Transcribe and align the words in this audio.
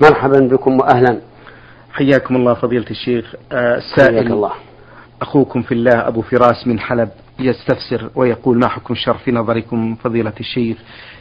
مرحبا 0.00 0.38
بكم 0.40 0.76
وأهلا. 0.80 1.18
حياكم 1.92 2.36
الله 2.36 2.54
فضيلة 2.54 2.84
الشيخ. 2.90 3.34
السائل 3.52 4.32
الله. 4.32 4.50
أخوكم 5.22 5.62
في 5.62 5.72
الله 5.74 6.08
أبو 6.08 6.22
فراس 6.22 6.66
من 6.66 6.80
حلب 6.80 7.08
يستفسر 7.38 8.10
ويقول 8.14 8.58
ما 8.58 8.68
حكم 8.68 8.94
الشر 8.94 9.14
في 9.14 9.32
نظركم 9.32 9.94
فضيلة 9.94 10.32
الشيخ 10.40 10.76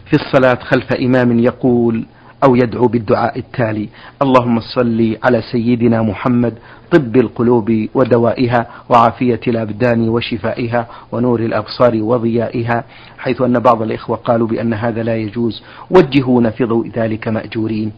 في 0.05 0.13
الصلاة 0.13 0.55
خلف 0.63 0.93
إمام 0.93 1.39
يقول 1.39 2.05
أو 2.43 2.55
يدعو 2.55 2.87
بالدعاء 2.87 3.39
التالي 3.39 3.89
اللهم 4.21 4.59
صل 4.59 5.17
على 5.23 5.41
سيدنا 5.51 6.01
محمد 6.01 6.53
طب 6.91 7.15
القلوب 7.15 7.87
ودوائها 7.93 8.67
وعافية 8.89 9.39
الأبدان 9.47 10.09
وشفائها 10.09 10.87
ونور 11.11 11.39
الأبصار 11.39 11.95
وضيائها 12.03 12.83
حيث 13.17 13.41
أن 13.41 13.59
بعض 13.59 13.81
الإخوة 13.81 14.17
قالوا 14.17 14.47
بأن 14.47 14.73
هذا 14.73 15.03
لا 15.03 15.15
يجوز. 15.15 15.63
وجهونا 15.89 16.49
في 16.49 16.63
ضوء 16.65 16.89
ذلك 16.95 17.27
مأجورين 17.27 17.91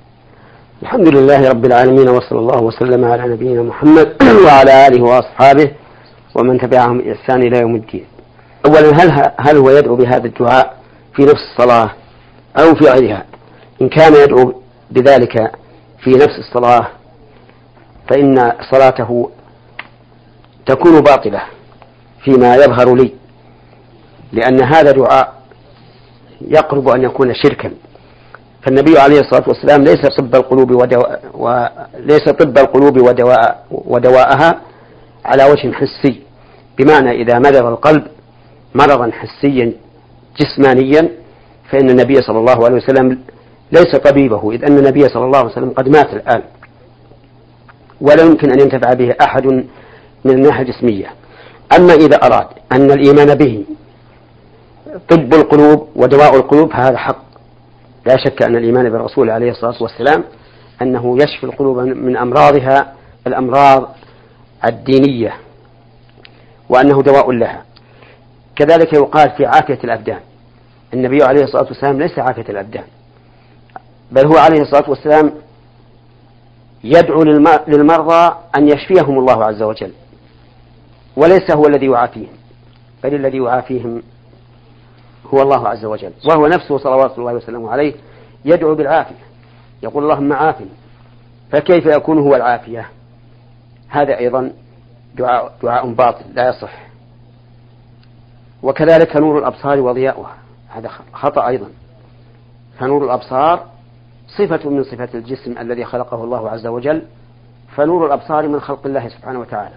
الحمد 0.83 1.07
لله 1.15 1.49
رب 1.49 1.65
العالمين 1.65 2.09
وصلى 2.09 2.39
الله 2.39 2.61
وسلم 2.63 3.05
على 3.05 3.33
نبينا 3.33 3.61
محمد 3.63 4.15
وعلى 4.45 4.87
آله 4.87 5.03
وأصحابه 5.03 5.71
ومن 6.35 6.59
تبعهم 6.59 6.97
بإحسان 6.97 7.41
إلى 7.43 7.59
يوم 7.59 7.75
الدين. 7.75 8.05
أولا 8.65 9.03
هل, 9.03 9.31
هل 9.39 9.57
هو 9.57 9.69
يدعو 9.69 9.95
بهذا 9.95 10.25
الدعاء 10.27 10.77
في 11.15 11.21
نفس 11.21 11.43
الصلاة 11.51 11.89
أو 12.59 12.75
في 12.75 12.85
غيرها؟ 12.85 13.25
إن 13.81 13.89
كان 13.89 14.13
يدعو 14.13 14.61
بذلك 14.91 15.51
في 16.03 16.09
نفس 16.09 16.39
الصلاة 16.39 16.87
فإن 18.09 18.53
صلاته 18.71 19.29
تكون 20.65 21.01
باطلة 21.01 21.41
فيما 22.23 22.55
يظهر 22.55 22.95
لي 22.95 23.13
لأن 24.31 24.63
هذا 24.63 24.91
دعاء 24.91 25.33
يقرب 26.41 26.89
أن 26.89 27.03
يكون 27.03 27.33
شركا. 27.33 27.71
فالنبي 28.61 28.99
عليه 28.99 29.19
الصلاة 29.19 29.43
والسلام 29.47 29.83
ليس 29.83 30.07
طب 30.17 30.35
القلوب 30.35 30.71
ودواء 30.71 31.21
وليس 31.33 32.23
طب 32.39 32.57
القلوب 32.57 32.97
ودواء 33.01 33.65
ودواءها 33.71 34.61
على 35.25 35.43
وجه 35.43 35.71
حسي. 35.71 36.21
بمعنى 36.77 37.11
إذا 37.11 37.39
مرض 37.39 37.65
القلب 37.65 38.03
مرضا 38.75 39.11
حسيا 39.11 39.73
جسمانيا 40.39 41.09
فإن 41.71 41.89
النبي 41.89 42.15
صلى 42.21 42.39
الله 42.39 42.65
عليه 42.65 42.75
وسلم 42.75 43.19
ليس 43.71 43.95
طبيبه 43.95 44.51
إذ 44.51 44.65
أن 44.65 44.77
النبي 44.77 45.09
صلى 45.09 45.25
الله 45.25 45.37
عليه 45.37 45.51
وسلم 45.51 45.69
قد 45.69 45.89
مات 45.89 46.13
الآن. 46.13 46.41
ولا 48.01 48.23
يمكن 48.23 48.51
أن 48.51 48.59
ينتفع 48.59 48.93
به 48.93 49.15
أحد 49.21 49.45
من 50.25 50.31
الناحية 50.31 50.63
الجسمية. 50.63 51.07
أما 51.77 51.93
إذا 51.93 52.15
أراد 52.15 52.47
أن 52.71 52.91
الإيمان 52.91 53.35
به 53.35 53.63
طب 55.09 55.33
القلوب 55.33 55.87
ودواء 55.95 56.35
القلوب 56.35 56.71
هذا 56.73 56.97
حق. 56.97 57.28
لا 58.09 58.17
شك 58.17 58.43
أن 58.43 58.55
الإيمان 58.55 58.89
بالرسول 58.89 59.29
عليه 59.29 59.51
الصلاة 59.51 59.83
والسلام 59.83 60.23
أنه 60.81 61.17
يشفي 61.23 61.43
القلوب 61.43 61.77
من 61.79 62.17
أمراضها 62.17 62.93
الأمراض 63.27 63.95
الدينية 64.65 65.33
وأنه 66.69 67.01
دواء 67.01 67.31
لها. 67.31 67.65
كذلك 68.55 68.93
يقال 68.93 69.31
في 69.37 69.45
عافية 69.45 69.79
الأبدان 69.83 70.19
النبي 70.93 71.23
عليه 71.23 71.43
الصلاة 71.43 71.63
والسلام 71.67 71.99
ليس 71.99 72.19
عافية 72.19 72.45
الأبدان 72.49 72.83
بل 74.11 74.25
هو 74.27 74.37
عليه 74.37 74.61
الصلاة 74.61 74.89
والسلام 74.89 75.33
يدعو 76.83 77.23
للمرضى 77.67 78.35
أن 78.57 78.67
يشفيهم 78.67 79.19
الله 79.19 79.45
عز 79.45 79.61
وجل 79.61 79.91
وليس 81.15 81.51
هو 81.51 81.65
الذي 81.65 81.85
يعافيهم 81.85 82.33
بل 83.03 83.15
الذي 83.15 83.37
يعافيهم 83.37 84.01
هو 85.33 85.41
الله 85.41 85.67
عز 85.67 85.85
وجل 85.85 86.11
وهو 86.29 86.47
نفسه 86.47 86.77
صلوات 86.77 87.17
الله 87.17 87.33
وسلامه 87.33 87.71
عليه 87.71 87.93
يدعو 88.45 88.75
بالعافية 88.75 89.29
يقول 89.83 90.03
اللهم 90.03 90.33
عافني 90.33 90.69
فكيف 91.51 91.85
يكون 91.85 92.19
هو 92.19 92.35
العافية؟ 92.35 92.89
هذا 93.89 94.17
أيضا 94.17 94.51
دعاء, 95.15 95.53
دعاء 95.63 95.93
باطل 95.93 96.25
لا 96.33 96.49
يصح. 96.49 96.89
وكذلك 98.63 99.15
نور 99.15 99.39
الأبصار 99.39 99.79
وضياؤها 99.79 100.35
هذا 100.69 100.89
خطأ 101.13 101.47
أيضا. 101.47 101.69
فنور 102.79 103.05
الأبصار 103.05 103.65
صفة 104.37 104.69
من 104.69 104.83
صفات 104.83 105.15
الجسم 105.15 105.57
الذي 105.57 105.85
خلقه 105.85 106.23
الله 106.23 106.49
عز 106.49 106.67
وجل 106.67 107.01
فنور 107.75 108.05
الأبصار 108.05 108.47
من 108.47 108.59
خلق 108.59 108.85
الله 108.85 109.09
سبحانه 109.09 109.39
وتعالى 109.39 109.75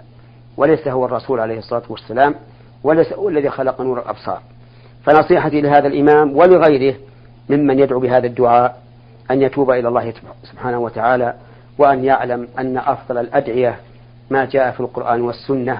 وليس 0.56 0.88
هو 0.88 1.04
الرسول 1.04 1.40
عليه 1.40 1.58
الصلاة 1.58 1.82
والسلام 1.88 2.34
وليس 2.84 3.12
هو 3.12 3.28
الذي 3.28 3.50
خلق 3.50 3.80
نور 3.80 3.98
الأبصار. 3.98 4.42
فنصيحتي 5.04 5.60
لهذا 5.60 5.86
الإمام 5.86 6.36
ولغيره 6.36 6.94
ممن 7.48 7.78
يدعو 7.78 8.00
بهذا 8.00 8.26
الدعاء 8.26 8.82
أن 9.30 9.42
يتوب 9.42 9.70
إلى 9.70 9.88
الله 9.88 10.12
سبحانه 10.42 10.78
وتعالى 10.78 11.34
وأن 11.78 12.04
يعلم 12.04 12.48
أن 12.58 12.76
أفضل 12.78 13.18
الأدعية 13.18 13.76
ما 14.30 14.44
جاء 14.44 14.70
في 14.70 14.80
القرآن 14.80 15.20
والسنة 15.20 15.78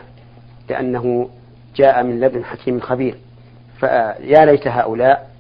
لأنه 0.70 1.28
جاء 1.76 2.02
من 2.02 2.20
لدن 2.20 2.44
حكيم 2.44 2.80
خبير. 2.80 3.16
فيا 3.80 4.44
ليت 4.44 4.68
هؤلاء 4.68 5.30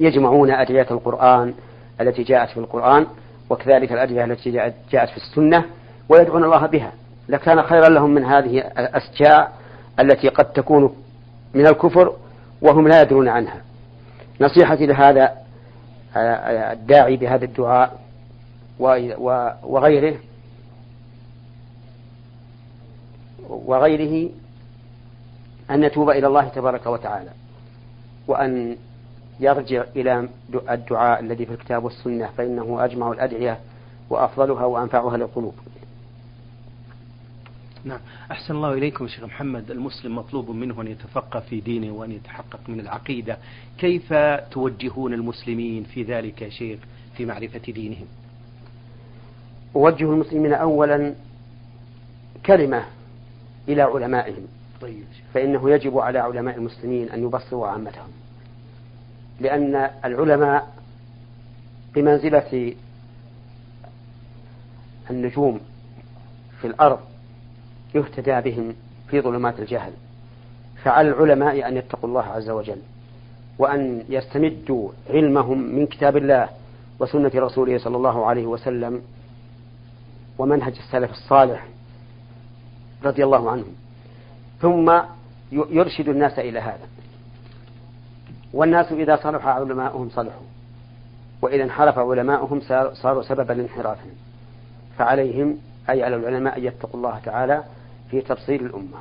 يجمعون 0.00 0.50
أدعية 0.50 0.86
القرآن 0.90 1.54
التي 2.00 2.22
جاءت 2.22 2.48
في 2.48 2.56
القرآن 2.56 3.06
وكذلك 3.50 3.92
الأدعية 3.92 4.24
التي 4.24 4.50
جاءت 4.90 5.10
في 5.10 5.16
السنة 5.16 5.64
ويدعون 6.08 6.44
الله 6.44 6.66
بها. 6.66 6.92
لكان 7.28 7.62
خيرا 7.62 7.88
لهم 7.88 8.10
من 8.10 8.24
هذه 8.24 8.58
الأسجاء 8.58 9.52
التي 10.00 10.28
قد 10.28 10.44
تكون 10.52 10.96
من 11.54 11.66
الكفر 11.66 12.12
وهم 12.64 12.88
لا 12.88 13.02
يدرون 13.02 13.28
عنها. 13.28 13.60
نصيحتي 14.40 14.86
لهذا 14.86 15.32
الداعي 16.72 17.16
بهذا 17.16 17.44
الدعاء 17.44 18.00
وغيره 19.64 20.16
وغيره 23.48 24.30
أن 25.70 25.84
يتوب 25.84 26.10
إلى 26.10 26.26
الله 26.26 26.48
تبارك 26.48 26.86
وتعالى 26.86 27.30
وأن 28.28 28.76
يرجع 29.40 29.84
إلى 29.96 30.28
الدعاء 30.70 31.20
الذي 31.20 31.46
في 31.46 31.52
الكتاب 31.52 31.84
والسنة 31.84 32.28
فإنه 32.36 32.84
أجمع 32.84 33.12
الأدعية 33.12 33.58
وأفضلها 34.10 34.64
وأنفعها 34.64 35.16
للقلوب. 35.16 35.54
نعم. 37.84 38.00
أحسن 38.30 38.54
الله 38.54 38.72
إليكم 38.72 39.08
شيخ 39.08 39.24
محمد. 39.24 39.70
المسلم 39.70 40.16
مطلوب 40.16 40.50
منه 40.50 40.80
أن 40.80 40.86
يتفقه 40.86 41.40
في 41.40 41.60
دينه 41.60 41.92
وأن 41.92 42.12
يتحقق 42.12 42.60
من 42.68 42.80
العقيدة. 42.80 43.38
كيف 43.78 44.12
توجهون 44.50 45.14
المسلمين 45.14 45.84
في 45.84 46.02
ذلك 46.02 46.42
يا 46.42 46.48
شيخ 46.48 46.78
في 47.16 47.24
معرفة 47.24 47.72
دينهم؟ 47.72 48.06
أوجه 49.76 50.12
المسلمين 50.12 50.52
أولا 50.52 51.14
كلمة 52.46 52.84
إلى 53.68 53.82
علمائهم. 53.82 54.46
طيب. 54.80 55.04
فإنه 55.34 55.70
يجب 55.70 55.98
على 55.98 56.18
علماء 56.18 56.56
المسلمين 56.56 57.08
أن 57.10 57.22
يبصروا 57.22 57.66
عامتهم. 57.66 58.08
لأن 59.40 59.90
العلماء 60.04 60.74
بمنزلة 61.94 62.74
النجوم 65.10 65.60
في 66.60 66.66
الأرض 66.66 67.13
يهتدى 67.94 68.40
بهم 68.50 68.74
في 69.08 69.20
ظلمات 69.20 69.60
الجهل. 69.60 69.92
فعلى 70.82 71.08
العلماء 71.08 71.68
أن 71.68 71.76
يتقوا 71.76 72.08
الله 72.08 72.22
عز 72.22 72.50
وجل 72.50 72.78
وأن 73.58 74.04
يستمدوا 74.08 74.90
علمهم 75.10 75.58
من 75.58 75.86
كتاب 75.86 76.16
الله 76.16 76.48
وسنة 77.00 77.30
رسوله 77.34 77.78
صلى 77.78 77.96
الله 77.96 78.26
عليه 78.26 78.46
وسلم 78.46 79.02
ومنهج 80.38 80.74
السلف 80.78 81.10
الصالح 81.10 81.66
رضي 83.04 83.24
الله 83.24 83.50
عنهم. 83.50 83.74
ثم 84.60 85.00
يرشد 85.52 86.08
الناس 86.08 86.38
إلى 86.38 86.58
هذا. 86.58 86.86
والناس 88.52 88.92
إذا 88.92 89.16
صلح 89.16 89.46
علماؤهم 89.46 90.10
صلحوا 90.10 90.46
وإذا 91.42 91.64
انحرف 91.64 91.98
علماؤهم 91.98 92.60
صاروا 92.92 93.22
سببا 93.22 93.52
لانحرافهم. 93.52 94.12
فعليهم 94.98 95.58
أي 95.90 96.02
على 96.02 96.16
العلماء 96.16 96.58
أن 96.58 96.64
يتقوا 96.64 97.00
الله 97.00 97.18
تعالى 97.24 97.64
في 98.10 98.20
تبصير 98.20 98.60
الأمة. 98.60 98.98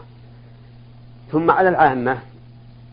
ثم 1.31 1.51
على 1.51 1.69
العامة 1.69 2.19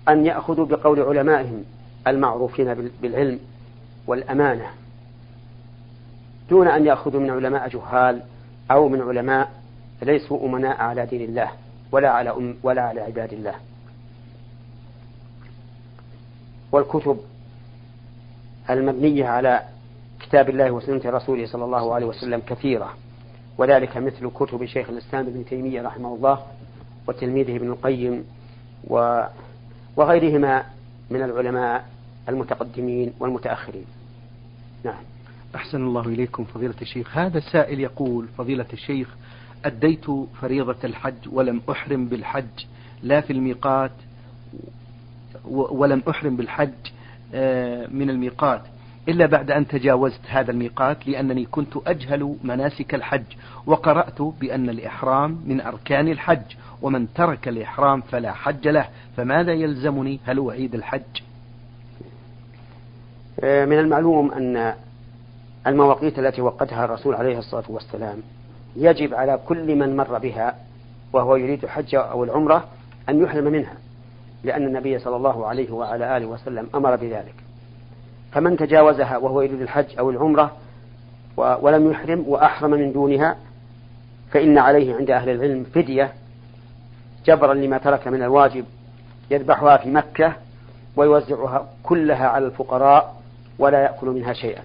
أن 0.09 0.27
يأخذوا 0.27 0.67
بقول 0.67 1.01
علمائهم 1.01 1.65
المعروفين 2.07 2.91
بالعلم 3.03 3.39
والأمانة. 4.07 4.67
دون 6.51 6.69
أن 6.69 6.87
يأخذوا 6.87 7.21
من 7.21 7.31
علماء 7.31 7.69
جهال 7.69 8.23
أو 8.71 8.89
من 8.89 9.01
علماء 9.01 9.51
ليسوا 10.03 10.47
أمناء 10.47 10.81
على 10.81 11.07
دين 11.07 11.21
الله 11.21 11.51
ولا 11.93 12.11
على 12.11 12.31
أم 12.31 12.57
ولا 12.63 12.83
على 12.83 13.01
عباد 13.01 13.33
الله. 13.33 13.55
والكتب 16.73 17.21
المبنية 18.71 19.27
على 19.27 19.63
كتاب 20.21 20.51
الله 20.51 20.71
وسنة 20.71 21.01
رسوله 21.05 21.47
صلى 21.47 21.65
الله 21.65 21.95
عليه 21.95 22.07
وسلم 22.07 22.43
كثيرة. 22.47 22.95
وذلك 23.61 23.97
مثل 23.97 24.31
كتب 24.31 24.65
شيخ 24.65 24.89
الإسلام 24.91 25.27
ابن 25.27 25.45
تيمية 25.45 25.83
رحمه 25.83 26.15
الله 26.15 26.47
وتلميذه 27.09 27.57
ابن 27.57 27.69
القيم 27.69 28.25
و 28.85 29.25
وغيرهما 29.97 30.65
من 31.11 31.23
العلماء 31.23 31.89
المتقدمين 32.29 33.13
والمتأخرين. 33.21 33.85
نعم. 34.85 35.03
أحسن 35.55 35.85
الله 35.85 36.01
إليكم 36.01 36.45
فضيلة 36.45 36.75
الشيخ. 36.83 37.19
هذا 37.19 37.39
السائل 37.39 37.81
يقول 37.81 38.27
فضيلة 38.39 38.67
الشيخ 38.73 39.17
أديت 39.65 40.05
فريضة 40.41 40.79
الحج 40.85 41.29
ولم 41.33 41.61
أحرم 41.71 42.07
بالحج 42.07 42.65
لا 43.03 43.21
في 43.21 43.33
الميقات 43.33 43.93
ولم 45.51 46.03
أحرم 46.09 46.37
بالحج 46.37 46.73
آه، 47.35 47.87
من 47.87 48.11
الميقات. 48.11 48.63
إلا 49.09 49.27
بعد 49.27 49.51
أن 49.51 49.69
تجاوزت 49.69 50.21
هذا 50.29 50.51
الميقات 50.51 51.09
لأنني 51.09 51.45
كنت 51.45 51.73
أجهل 51.87 52.37
مناسك 52.45 52.95
الحج 52.95 53.25
وقرأت 53.67 54.23
بأن 54.23 54.69
الإحرام 54.71 55.41
من 55.47 55.61
أركان 55.61 56.09
الحج 56.09 56.43
ومن 56.83 57.13
ترك 57.13 57.49
الإحرام 57.49 58.01
فلا 58.01 58.33
حج 58.33 58.69
له 58.69 58.89
فماذا 59.17 59.53
يلزمني؟ 59.53 60.21
هل 60.27 60.49
أعيد 60.49 60.75
الحج؟ 60.75 61.23
آه، 63.41 63.65
من 63.65 63.79
المعلوم 63.79 64.33
أن 64.33 64.75
المواقيت 65.67 66.19
التي 66.19 66.41
وقتها 66.43 66.85
الرسول 66.85 67.15
عليه 67.15 67.39
الصلاة 67.39 67.65
والسلام 67.69 68.19
يجب 68.77 69.15
على 69.15 69.41
كل 69.49 69.77
من 69.77 69.97
مر 69.97 70.19
بها 70.19 70.57
وهو 71.13 71.37
يريد 71.37 71.65
الحج 71.65 71.95
أو 71.95 72.25
العمرة 72.25 72.69
أن 73.09 73.23
يحرم 73.23 73.45
منها 73.45 73.75
لأن 74.45 74.67
النبي 74.67 74.99
صلى 74.99 75.17
الله 75.17 75.47
عليه 75.47 75.71
وعلى 75.71 76.17
آله 76.17 76.27
وسلم 76.27 76.69
أمر 76.75 76.97
بذلك. 76.97 77.35
فمن 78.33 78.57
تجاوزها 78.57 79.17
وهو 79.17 79.43
يريد 79.43 79.61
الحج 79.61 79.99
أو 79.99 80.11
العمرة 80.11 80.57
ولم 81.37 81.91
يحرم 81.91 82.25
وأحرم 82.29 82.71
من 82.71 82.93
دونها 82.93 83.37
فإن 84.31 84.59
عليه 84.59 84.95
عند 84.95 85.11
أهل 85.11 85.29
العلم 85.29 85.65
فدية 85.75 86.13
جبرا 87.27 87.55
لما 87.55 87.79
ترك 87.79 88.09
من 88.09 88.23
الواجب 88.23 88.65
يذبحها 89.31 89.77
في 89.77 89.91
مكة 89.91 90.33
ويوزعها 90.97 91.69
كلها 91.83 92.29
على 92.29 92.47
الفقراء 92.47 93.21
ولا 93.59 93.83
يأكل 93.83 94.07
منها 94.07 94.33
شيئا. 94.33 94.63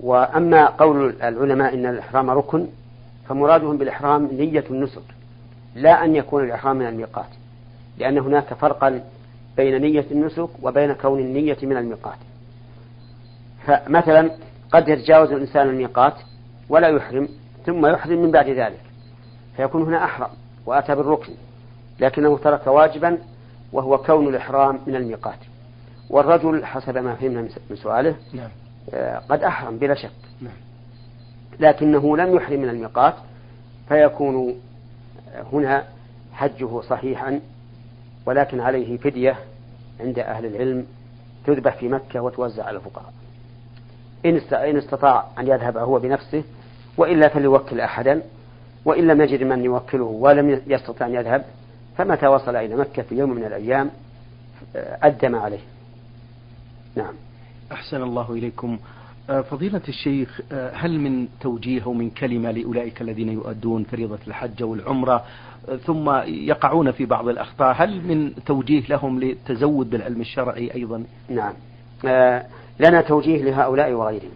وأما 0.00 0.66
قول 0.66 1.16
العلماء 1.22 1.74
إن 1.74 1.86
الإحرام 1.86 2.30
ركن 2.30 2.66
فمرادهم 3.28 3.76
بالإحرام 3.76 4.28
نية 4.32 4.64
النسك 4.70 5.02
لا 5.74 6.04
أن 6.04 6.16
يكون 6.16 6.44
الإحرام 6.44 6.76
من 6.76 6.86
الميقات 6.86 7.28
لأن 7.98 8.18
هناك 8.18 8.54
فرقا 8.54 9.00
بين 9.56 9.82
نية 9.82 10.06
النسك 10.10 10.48
وبين 10.62 10.92
كون 10.92 11.20
النية 11.20 11.56
من 11.62 11.76
الميقات 11.76 12.18
فمثلا 13.66 14.30
قد 14.72 14.88
يتجاوز 14.88 15.32
الإنسان 15.32 15.68
الميقات 15.68 16.14
ولا 16.68 16.88
يحرم 16.88 17.28
ثم 17.66 17.86
يحرم 17.86 18.22
من 18.22 18.30
بعد 18.30 18.48
ذلك 18.48 18.80
فيكون 19.56 19.82
هنا 19.82 20.04
أحرم 20.04 20.30
وأتى 20.66 20.94
بالركن 20.94 21.32
لكنه 22.00 22.38
ترك 22.38 22.66
واجبا 22.66 23.18
وهو 23.72 23.98
كون 23.98 24.28
الإحرام 24.28 24.80
من 24.86 24.96
الميقات 24.96 25.38
والرجل 26.10 26.64
حسب 26.64 26.98
ما 26.98 27.14
فهمنا 27.14 27.48
من 27.70 27.76
سؤاله 27.76 28.16
نعم. 28.32 28.48
آه، 28.94 29.18
قد 29.18 29.42
أحرم 29.42 29.78
بلا 29.78 29.94
شك 29.94 30.10
نعم. 30.40 30.52
لكنه 31.60 32.16
لم 32.16 32.36
يحرم 32.36 32.60
من 32.60 32.68
الميقات 32.68 33.14
فيكون 33.88 34.60
هنا 35.52 35.84
حجه 36.32 36.80
صحيحا 36.80 37.40
ولكن 38.26 38.60
عليه 38.60 38.96
فدية 38.96 39.38
عند 40.00 40.18
أهل 40.18 40.46
العلم 40.46 40.86
تذبح 41.46 41.76
في 41.76 41.88
مكة 41.88 42.20
وتوزع 42.20 42.64
على 42.64 42.76
الفقراء 42.76 43.12
إن 44.52 44.76
استطاع 44.76 45.26
أن 45.38 45.46
يذهب 45.46 45.76
هو 45.76 45.98
بنفسه 45.98 46.44
وإلا 46.96 47.28
فليوكل 47.28 47.80
أحدا 47.80 48.22
وإن 48.84 49.06
لم 49.06 49.20
يجد 49.20 49.42
من 49.42 49.64
يوكله 49.64 50.04
ولم 50.04 50.60
يستطع 50.66 51.06
أن 51.06 51.14
يذهب 51.14 51.44
فمتى 51.96 52.26
وصل 52.26 52.56
إلى 52.56 52.76
مكة 52.76 53.02
في 53.02 53.14
يوم 53.14 53.30
من 53.30 53.44
الأيام 53.44 53.90
أدى 54.76 55.28
ما 55.28 55.38
عليه. 55.38 55.60
نعم. 56.94 57.14
أحسن 57.72 58.02
الله 58.02 58.32
إليكم. 58.32 58.78
آه، 58.78 59.03
فضيلة 59.28 59.80
الشيخ 59.88 60.40
آه، 60.52 60.70
هل 60.74 61.00
من 61.00 61.28
توجيه 61.40 61.84
أو 61.84 61.92
من 61.92 62.10
كلمة 62.10 62.50
لأولئك 62.50 63.02
الذين 63.02 63.28
يؤدون 63.28 63.84
فريضة 63.84 64.18
الحج 64.26 64.62
والعمرة 64.62 65.24
آه، 65.68 65.76
ثم 65.76 66.10
يقعون 66.26 66.90
في 66.90 67.06
بعض 67.06 67.28
الأخطاء 67.28 67.74
هل 67.78 68.00
من 68.00 68.32
توجيه 68.46 68.82
لهم 68.88 69.20
للتزود 69.20 69.90
بالعلم 69.90 70.20
الشرعي 70.20 70.74
أيضا؟ 70.74 71.04
نعم. 71.28 71.52
لنا 72.80 73.00
توجيه 73.00 73.42
لهؤلاء 73.42 73.92
وغيرهم 73.92 74.30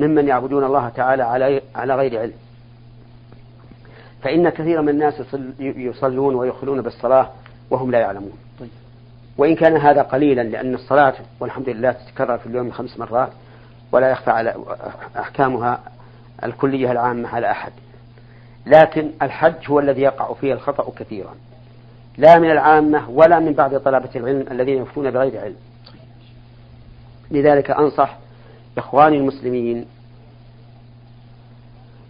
ممن 0.00 0.28
يعبدون 0.28 0.64
الله 0.64 0.88
تعالى 0.88 1.22
على 1.22 1.62
على 1.74 1.96
غير 1.96 2.20
علم. 2.20 2.32
فإن 4.22 4.48
كثيرا 4.48 4.82
من 4.82 4.88
الناس 4.88 5.22
يصلون 5.60 6.34
ويخلون 6.34 6.82
بالصلاة 6.82 7.30
وهم 7.70 7.90
لا 7.90 7.98
يعلمون. 7.98 8.32
طيب. 8.60 8.68
وإن 9.38 9.54
كان 9.54 9.76
هذا 9.76 10.02
قليلا 10.02 10.42
لأن 10.42 10.74
الصلاة 10.74 11.14
والحمد 11.40 11.68
لله 11.68 11.92
تتكرر 11.92 12.38
في 12.38 12.46
اليوم 12.46 12.70
خمس 12.70 12.98
مرات 12.98 13.32
ولا 13.92 14.10
يخفى 14.10 14.30
على 14.30 14.54
أحكامها 15.18 15.80
الكلية 16.44 16.92
العامة 16.92 17.28
على 17.28 17.50
أحد. 17.50 17.72
لكن 18.66 19.10
الحج 19.22 19.70
هو 19.70 19.80
الذي 19.80 20.00
يقع 20.00 20.34
فيه 20.34 20.52
الخطأ 20.52 20.92
كثيرا. 20.96 21.34
لا 22.18 22.38
من 22.38 22.50
العامة 22.50 23.10
ولا 23.10 23.38
من 23.38 23.52
بعض 23.52 23.76
طلبة 23.76 24.10
العلم 24.16 24.44
الذين 24.50 24.82
يفتون 24.82 25.10
بغير 25.10 25.40
علم. 25.40 25.56
لذلك 27.30 27.70
أنصح 27.70 28.16
إخواني 28.78 29.16
المسلمين 29.16 29.86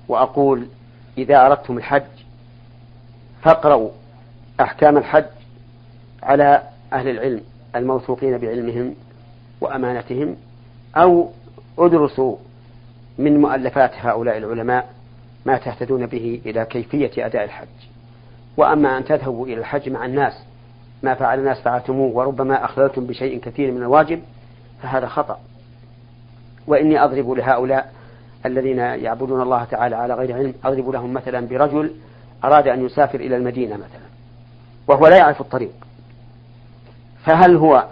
وأقول 0.09 0.67
إذا 1.19 1.47
أردتم 1.47 1.79
الحج 1.79 2.03
فاقرأوا 3.43 3.91
أحكام 4.61 4.99
الحج 4.99 5.25
على 6.23 6.62
أهل 6.93 7.09
العلم 7.09 7.41
الموثوقين 7.76 8.38
بعلمهم 8.38 8.94
وأمانتهم 9.61 10.37
أو 10.97 11.31
ادرسوا 11.79 12.37
من 13.19 13.41
مؤلفات 13.41 13.91
هؤلاء 13.95 14.39
العلماء 14.39 14.89
ما 15.47 15.57
تهتدون 15.57 16.07
به 16.07 16.41
إلى 16.47 16.65
كيفية 16.65 17.27
أداء 17.27 17.45
الحج. 17.45 17.67
وأما 18.57 18.99
أن 18.99 19.05
تذهبوا 19.05 19.47
إلى 19.47 19.57
الحج 19.57 19.89
مع 19.89 20.05
الناس 20.05 20.33
ما 21.03 21.15
فعل 21.15 21.39
الناس 21.39 21.61
فعلتموه 21.61 22.17
وربما 22.17 22.65
أخللتم 22.65 23.07
بشيء 23.07 23.41
كثير 23.41 23.73
من 23.73 23.83
الواجب 23.83 24.23
فهذا 24.83 25.07
خطأ. 25.07 25.41
وإني 26.67 27.05
أضرب 27.05 27.31
لهؤلاء 27.31 27.93
الذين 28.47 28.79
يعبدون 28.79 29.43
الله 29.43 29.65
تعالى 29.65 29.97
على 29.97 30.15
غير 30.15 30.37
علم 30.37 30.55
أضرب 30.65 30.91
لهم 30.91 31.13
مثلا 31.13 31.47
برجل 31.47 31.95
أراد 32.45 32.69
أن 32.69 32.87
يسافر 32.87 33.21
إلى 33.21 33.37
المدينة 33.37 33.77
مثلا 33.77 34.11
وهو 34.89 35.07
لا 35.07 35.17
يعرف 35.17 35.41
الطريق. 35.41 35.73
فهل 37.25 37.57
هو 37.57 37.87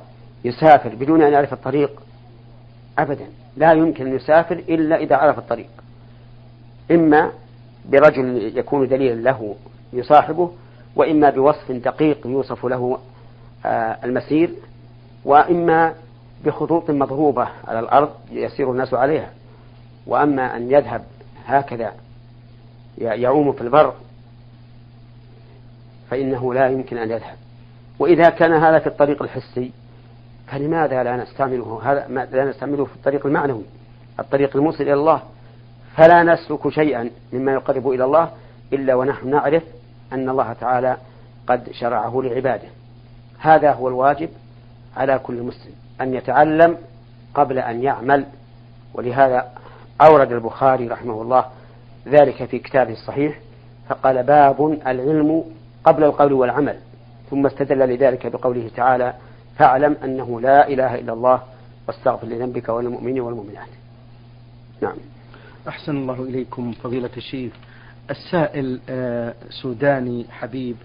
يسافر 0.44 0.94
بدون 0.94 1.22
أن 1.22 1.32
يعرف 1.32 1.52
الطريق؟ 1.52 2.02
أبدا. 2.98 3.26
لا 3.56 3.72
يمكن 3.72 4.06
أن 4.06 4.16
يسافر 4.16 4.56
إلا 4.56 4.96
إذا 4.96 5.16
عرف 5.16 5.38
الطريق. 5.38 5.68
إما 6.90 7.30
برجل 7.88 8.58
يكون 8.58 8.88
دليلا 8.88 9.20
له 9.20 9.54
يصاحبه 9.92 10.50
وإما 10.96 11.30
بوصف 11.30 11.72
دقيق 11.72 12.26
يوصف 12.26 12.66
له 12.66 12.98
آه، 13.66 13.98
المسير 14.04 14.50
وإما 15.24 15.94
بخطوط 16.44 16.90
مضروبة 16.90 17.48
على 17.68 17.80
الأرض 17.80 18.10
يسير 18.32 18.72
الناس 18.72 18.94
عليها. 18.94 19.30
وأما 20.06 20.56
أن 20.56 20.70
يذهب 20.70 21.04
هكذا 21.46 21.92
يعوم 22.98 23.52
في 23.52 23.60
البر 23.60 23.92
فإنه 26.10 26.54
لا 26.54 26.68
يمكن 26.68 26.98
أن 26.98 27.10
يذهب. 27.10 27.36
وإذا 27.98 28.30
كان 28.30 28.52
هذا 28.52 28.78
في 28.78 28.86
الطريق 28.86 29.22
الحسي 29.22 29.72
فلماذا 30.50 31.02
لا 31.02 31.16
نستعمله؟ 31.16 31.80
هذا 31.84 32.06
لا 32.32 32.44
نستعمله 32.44 32.84
في 32.84 32.96
الطريق 32.96 33.26
المعنوي. 33.26 33.62
الطريق 34.20 34.56
الموصل 34.56 34.82
إلى 34.82 34.94
الله. 34.94 35.22
فلا 35.96 36.22
نسلك 36.22 36.68
شيئا 36.68 37.10
مما 37.32 37.52
يقرب 37.52 37.88
إلى 37.88 38.04
الله 38.04 38.30
إلا 38.72 38.94
ونحن 38.94 39.30
نعرف 39.30 39.62
أن 40.12 40.28
الله 40.28 40.52
تعالى 40.52 40.96
قد 41.46 41.70
شرعه 41.72 42.20
لعباده. 42.24 42.68
هذا 43.38 43.72
هو 43.72 43.88
الواجب 43.88 44.28
على 44.96 45.18
كل 45.18 45.42
مسلم 45.42 45.72
أن 46.00 46.14
يتعلم 46.14 46.76
قبل 47.34 47.58
أن 47.58 47.82
يعمل. 47.82 48.24
ولهذا 48.94 49.48
أورد 50.00 50.32
البخاري 50.32 50.88
رحمه 50.88 51.22
الله 51.22 51.44
ذلك 52.08 52.44
في 52.44 52.58
كتابه 52.58 52.92
الصحيح 52.92 53.38
فقال 53.88 54.22
باب 54.22 54.78
العلم 54.86 55.44
قبل 55.84 56.04
القول 56.04 56.32
والعمل. 56.32 56.76
ثم 57.30 57.46
استدل 57.46 57.78
لذلك 57.78 58.26
بقوله 58.26 58.70
تعالى 58.76 59.14
فاعلم 59.58 59.96
أنه 60.04 60.40
لا 60.40 60.68
إله 60.68 60.94
إلا 60.94 61.12
الله 61.12 61.42
واستغفر 61.88 62.26
لذنبك 62.26 62.68
وللمؤمنين 62.68 63.20
والمؤمنات. 63.20 63.68
نعم. 64.82 64.96
أحسن 65.68 65.96
الله 65.96 66.22
إليكم 66.22 66.72
فضيلة 66.72 67.10
الشيخ. 67.16 67.52
السائل 68.10 68.80
آه، 68.88 69.34
سوداني 69.50 70.26
حبيب 70.30 70.76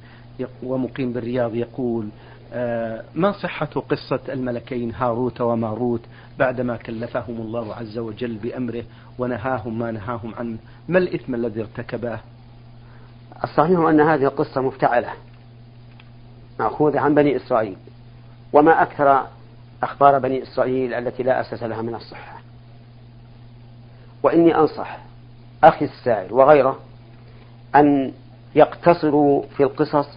ومقيم 0.64 1.14
بالرياض 1.14 1.56
يقول 1.56 2.10
آه، 2.54 3.04
ما 3.16 3.32
صحة 3.32 3.66
قصة 3.66 4.20
الملكين 4.30 4.94
هاروت 4.96 5.42
وماروت 5.42 6.02
بعدما 6.40 6.78
كلفهم 6.78 7.42
الله 7.42 7.76
عز 7.76 7.98
وجل 7.98 8.36
بأمره 8.36 8.84
ونهاهم 9.20 9.80
ما 9.80 9.92
نهاهم 9.92 10.36
عنه؟ 10.36 10.58
ما 10.88 10.98
الإثم 10.98 11.36
الذي 11.36 11.62
ارتكباه؟ 11.62 12.20
الصحيح 13.44 13.80
أن 13.80 14.02
هذه 14.02 14.24
القصة 14.24 14.62
مفتعلة 14.62 15.10
مأخوذة 16.60 17.00
عن 17.00 17.16
بني 17.16 17.36
إسرائيل. 17.36 17.78
وما 18.54 18.82
أكثر 18.82 19.28
أخبار 19.84 20.20
بني 20.20 20.44
إسرائيل 20.44 20.94
التي 20.94 21.24
لا 21.24 21.42
أساس 21.42 21.64
لها 21.64 21.82
من 21.82 21.96
الصحة. 21.96 22.42
وإني 24.24 24.56
أنصح 24.58 24.98
أخي 25.64 25.86
السائل 25.86 26.34
وغيره 26.34 26.80
أن 27.76 28.14
يقتصروا 28.56 29.44
في 29.58 29.64
القصص 29.64 30.08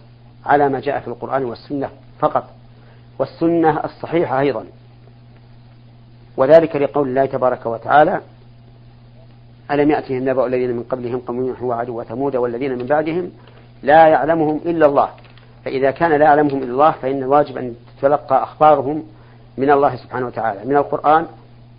على 0.45 0.69
ما 0.69 0.79
جاء 0.79 0.99
في 0.99 1.07
القرآن 1.07 1.45
والسنة 1.45 1.89
فقط 2.19 2.49
والسنة 3.19 3.83
الصحيحة 3.83 4.39
أيضا. 4.39 4.65
وذلك 6.37 6.75
لقول 6.75 7.07
الله 7.07 7.25
تبارك 7.25 7.65
وتعالى 7.65 8.21
ألم 9.71 9.91
يأتهم 9.91 10.29
نبأ 10.29 10.45
الذين 10.45 10.75
من 10.75 10.83
قبلهم 10.83 11.19
قوم 11.19 11.47
نوح 11.47 11.63
وعاد 11.63 11.89
وثمود 11.89 12.35
والذين 12.35 12.77
من 12.77 12.85
بعدهم 12.85 13.31
لا 13.83 14.07
يعلمهم 14.07 14.61
إلا 14.65 14.85
الله 14.85 15.09
فإذا 15.65 15.91
كان 15.91 16.11
لا 16.11 16.25
يعلمهم 16.25 16.63
إلا 16.63 16.71
الله 16.71 16.91
فإن 16.91 17.23
الواجب 17.23 17.57
أن 17.57 17.75
تتلقى 17.99 18.43
أخبارهم 18.43 19.03
من 19.57 19.71
الله 19.71 19.95
سبحانه 19.95 20.25
وتعالى 20.25 20.65
من 20.65 20.77
القرآن 20.77 21.25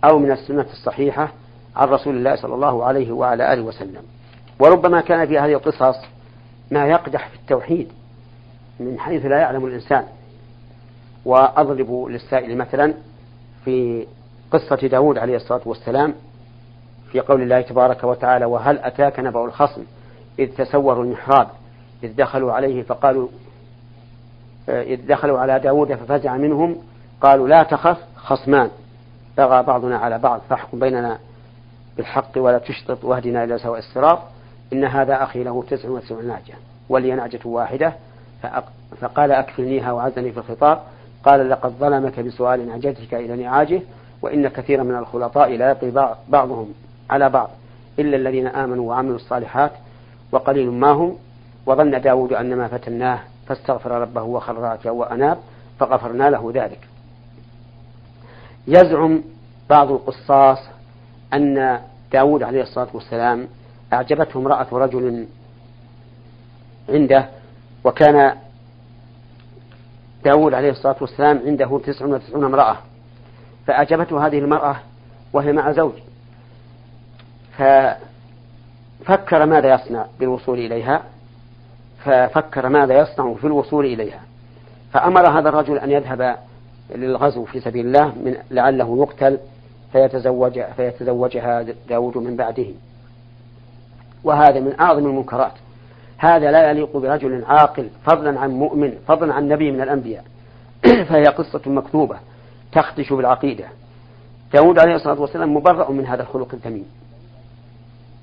أو 0.03 0.19
من 0.19 0.31
السنة 0.31 0.65
الصحيحة 0.71 1.31
عن 1.75 1.87
رسول 1.87 2.15
الله 2.15 2.35
صلى 2.35 2.55
الله 2.55 2.85
عليه 2.85 3.11
وعلى 3.11 3.53
آله 3.53 3.61
وسلم. 3.61 4.01
وربما 4.59 5.01
كان 5.01 5.27
في 5.27 5.39
هذه 5.39 5.53
القصص 5.53 5.97
ما 6.71 6.87
يقدح 6.87 7.29
في 7.29 7.35
التوحيد 7.35 7.91
من 8.79 8.99
حيث 8.99 9.25
لا 9.25 9.37
يعلم 9.37 9.65
الإنسان. 9.65 10.03
وأضرب 11.25 12.05
للسائل 12.09 12.57
مثلا 12.57 12.93
في 13.65 14.07
قصة 14.51 14.75
داود 14.75 15.17
عليه 15.17 15.35
الصلاة 15.35 15.61
والسلام 15.65 16.13
في 17.11 17.19
قول 17.19 17.41
الله 17.41 17.61
تبارك 17.61 18.03
وتعالى 18.03 18.45
وهل 18.45 18.77
أتاك 18.77 19.19
نبأ 19.19 19.45
الخصم 19.45 19.83
إذ 20.39 20.55
تسوروا 20.55 21.03
المحراب 21.03 21.47
إذ 22.03 22.15
دخلوا 22.15 22.53
عليه 22.53 22.83
فقالوا 22.83 23.27
إذ 24.67 25.07
دخلوا 25.07 25.39
على 25.39 25.59
داود 25.59 25.93
ففزع 25.93 26.37
منهم 26.37 26.75
قالوا 27.21 27.47
لا 27.47 27.63
تخف 27.63 27.97
خصمان. 28.15 28.69
بغى 29.37 29.63
بعضنا 29.63 29.97
على 29.97 30.17
بعض 30.17 30.41
فاحكم 30.49 30.79
بيننا 30.79 31.17
بالحق 31.97 32.37
ولا 32.37 32.57
تشطط 32.57 33.03
واهدنا 33.03 33.43
إلى 33.43 33.57
سواء 33.57 33.79
الصراط. 33.79 34.19
إن 34.73 34.85
هذا 34.85 35.23
أخي 35.23 35.43
له 35.43 35.63
تسع 35.69 35.89
وتسعون 35.89 36.27
نعجة 36.27 36.53
ولي 36.89 37.15
نعجة 37.15 37.39
واحدة. 37.45 37.93
فقال 39.01 39.31
أكفلنيها 39.31 39.91
وعزني 39.91 40.31
في 40.31 40.37
الخطاب 40.37 40.79
قال 41.23 41.49
لقد 41.49 41.69
ظلمك 41.69 42.19
بسؤال 42.19 42.67
نعجتك 42.67 43.13
إلى 43.13 43.43
نعاجه 43.43 43.81
وإن 44.21 44.47
كثيرا 44.47 44.83
من 44.83 44.95
الخلطاء 44.95 45.57
لا 45.57 45.69
يقي 45.69 46.15
بعضهم 46.29 46.73
على 47.09 47.29
بعض 47.29 47.49
إلا 47.99 48.17
الذين 48.17 48.47
آمنوا 48.47 48.89
وعملوا 48.89 49.15
الصالحات 49.15 49.71
وقليل 50.31 50.71
ما 50.71 50.91
هم. 50.91 51.17
وظن 51.65 52.01
داود 52.01 52.33
أن 52.33 52.55
ما 52.55 52.67
فتناه 52.67 53.19
فاستغفر 53.49 53.91
ربه 53.91 54.23
وخر 54.23 54.55
راكعا 54.55 54.91
وأناب 54.91 55.37
فغفرنا 55.79 56.29
له 56.29 56.51
ذلك. 56.55 56.87
يزعم 58.67 59.23
بعض 59.69 59.91
القصاص 59.91 60.57
أن 61.33 61.81
داود 62.11 62.43
عليه 62.43 62.61
الصلاة 62.61 62.87
والسلام 62.93 63.47
أعجبته 63.93 64.37
امرأة 64.39 64.67
رجل 64.71 65.27
عنده 66.89 67.29
وكان 67.83 68.35
داود 70.25 70.53
عليه 70.53 70.69
الصلاة 70.69 70.95
والسلام 71.01 71.41
عنده 71.45 71.81
تسع 71.85 72.05
وتسعون 72.05 72.43
امرأة. 72.43 72.77
فأعجبته 73.67 74.27
هذه 74.27 74.39
المرأة 74.39 74.75
وهي 75.33 75.53
مع 75.53 75.71
زوج. 75.71 75.93
ففكر 77.57 79.45
ماذا 79.45 79.73
يصنع 79.73 80.05
بالوصول 80.19 80.59
إليها؟ 80.59 81.03
ففكر 82.03 82.69
ماذا 82.69 82.99
يصنع 82.99 83.33
في 83.33 83.47
الوصول 83.47 83.85
إليها. 83.85 84.21
فأمر 84.93 85.39
هذا 85.39 85.49
الرجل 85.49 85.77
أن 85.77 85.91
يذهب 85.91 86.37
للغزو 86.95 87.45
في 87.45 87.59
سبيل 87.59 87.85
الله 87.85 88.05
من 88.05 88.35
لعله 88.51 88.97
يقتل 88.97 89.37
فيتزوج 89.91 90.61
فيتزوجها 90.77 91.65
داود 91.89 92.17
من 92.17 92.35
بعده. 92.35 92.67
وهذا 94.23 94.59
من 94.59 94.79
أعظم 94.79 95.05
المنكرات. 95.05 95.53
هذا 96.17 96.51
لا 96.51 96.69
يليق 96.69 96.97
برجل 96.97 97.45
عاقل 97.45 97.89
فضلا 98.05 98.39
عن 98.39 98.51
مؤمن 98.51 98.93
فضلا 99.07 99.33
عن 99.33 99.47
نبي 99.47 99.71
من 99.71 99.81
الأنبياء. 99.81 100.23
فهي 101.09 101.23
قصة 101.23 101.61
مكتوبة 101.65 102.17
تخدش 102.71 103.13
بالعقيدة. 103.13 103.65
داود 104.53 104.79
عليه 104.79 104.95
الصلاة 104.95 105.21
والسلام 105.21 105.55
مبرأ 105.55 105.91
من 105.91 106.05
هذا 106.05 106.21
الخلق 106.21 106.53
الذميم 106.53 106.85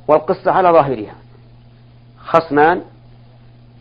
والقصة 0.08 0.50
على 0.50 0.68
ظاهرها. 0.68 1.14
خصمان 2.18 2.82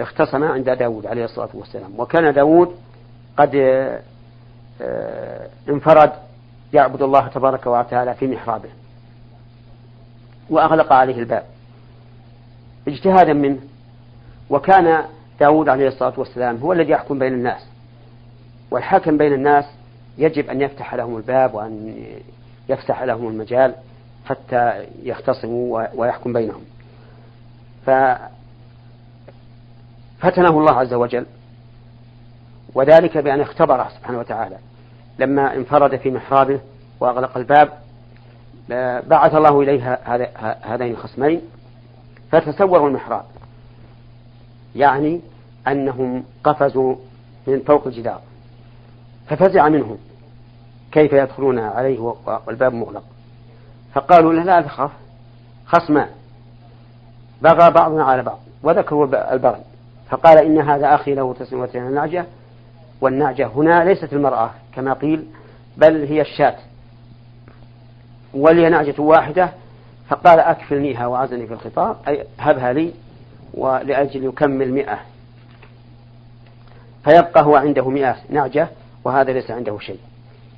اختصما 0.01 0.47
عند 0.47 0.69
داود 0.69 1.05
عليه 1.05 1.25
الصلاة 1.25 1.49
والسلام. 1.53 1.99
وكان 1.99 2.33
داود 2.33 2.75
قد 3.37 3.55
آه، 4.81 5.47
انفرد 5.69 6.11
يعبد 6.73 7.01
الله 7.01 7.27
تبارك 7.27 7.67
وتعالى 7.67 8.13
في 8.13 8.27
محرابه. 8.27 8.69
وأغلق 10.49 10.93
عليه 10.93 11.19
الباب. 11.19 11.43
اجتهادا 12.87 13.33
منه. 13.33 13.59
وكان 14.49 15.03
داود 15.39 15.69
عليه 15.69 15.87
الصلاة 15.87 16.13
والسلام 16.17 16.57
هو 16.57 16.73
الذي 16.73 16.91
يحكم 16.91 17.19
بين 17.19 17.33
الناس. 17.33 17.67
والحاكم 18.71 19.17
بين 19.17 19.33
الناس 19.33 19.65
يجب 20.17 20.49
أن 20.49 20.61
يفتح 20.61 20.95
لهم 20.95 21.17
الباب 21.17 21.53
وأن 21.53 21.95
يفتح 22.69 23.03
لهم 23.03 23.27
المجال 23.27 23.75
حتى 24.25 24.85
يختصموا 25.03 25.87
ويحكم 25.95 26.33
بينهم. 26.33 26.61
ففتنه 30.25 30.49
الله 30.49 30.71
عز 30.71 30.93
وجل. 30.93 31.25
وذلك 32.75 33.17
بأن 33.17 33.41
اختبره 33.41 33.89
سبحانه 33.97 34.19
وتعالى. 34.19 34.57
لما 35.19 35.55
انفرد 35.55 35.95
في 35.95 36.11
محرابه 36.11 36.59
وأغلق 36.99 37.37
الباب 37.37 37.69
بعث 39.07 39.35
الله 39.35 39.61
إليه 39.61 39.99
هذين 40.63 40.91
الخصمين 40.91 41.41
فتسوروا 42.31 42.87
المحراب. 42.89 43.25
يعني 44.75 45.21
أنهم 45.67 46.23
قفزوا 46.43 46.95
من 47.47 47.59
فوق 47.59 47.87
الجدار. 47.87 48.21
ففزع 49.27 49.69
منهم 49.69 49.97
كيف 50.91 51.13
يدخلون 51.13 51.59
عليه 51.59 52.15
والباب 52.25 52.73
مغلق. 52.73 53.03
فقالوا 53.93 54.33
له 54.33 54.43
لا 54.43 54.61
تخف 54.61 54.91
خصمان. 55.65 56.09
بغى 57.41 57.71
بعضنا 57.71 58.03
على 58.03 58.23
بعض. 58.23 58.39
وذكروا 58.63 59.33
البغي. 59.33 59.61
فقال 60.09 60.37
إن 60.37 60.61
هذا 60.61 60.95
أخي 60.95 61.13
له 61.13 61.33
تسمية 61.33 61.69
النعجة 61.75 62.25
والنعجة 63.01 63.47
هنا 63.47 63.83
ليست 63.83 64.13
المرأة 64.13 64.51
كما 64.75 64.93
قيل 64.93 65.25
بل 65.77 66.03
هي 66.05 66.21
الشاة. 66.21 66.55
ولي 68.33 68.69
نعجة 68.69 69.01
واحدة 69.01 69.49
فقال 70.07 70.39
أكفلنيها 70.39 71.07
وعزني 71.07 71.47
في 71.47 71.53
الخطاب 71.53 71.97
أي 72.07 72.25
هبها 72.39 72.73
لي 72.73 72.93
ولأجل 73.53 74.23
يكمل 74.25 74.73
مئة. 74.73 74.99
فيبقى 77.03 77.43
هو 77.43 77.55
عنده 77.55 77.89
مئة 77.89 78.15
نعجة 78.29 78.67
وهذا 79.03 79.31
ليس 79.31 79.51
عنده 79.51 79.79
شيء. 79.79 79.99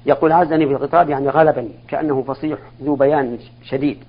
يقول 0.06 0.32
عزني 0.32 0.66
في 0.68 0.72
الخطاب 0.72 1.10
يعني 1.10 1.30
غلبني 1.30 1.72
كأنه 1.88 2.24
فصيح 2.24 2.60
ذو 2.84 2.96
بيان 2.96 3.40
شديد. 3.64 4.04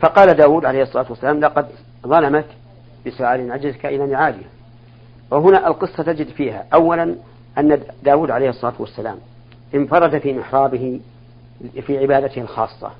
فقال 0.00 0.34
داود 0.34 0.64
عليه 0.64 0.82
الصلاة 0.82 1.06
والسلام 1.10 1.40
لقد 1.40 1.66
ظلمك 2.06 2.44
بسؤال 3.06 3.48
نعجزك 3.48 3.86
إلى 3.86 4.06
نعاجه 4.06 4.46
وهنا 5.30 5.66
القصة 5.66 6.02
تجد 6.02 6.28
فيها 6.28 6.66
أولا 6.74 7.14
أن 7.58 7.82
داود 8.02 8.30
عليه 8.30 8.48
الصلاة 8.48 8.74
والسلام 8.78 9.16
انفرد 9.74 10.18
في 10.18 10.32
محرابه 10.32 11.00
في 11.80 11.98
عبادته 11.98 12.42
الخاصة 12.42 12.90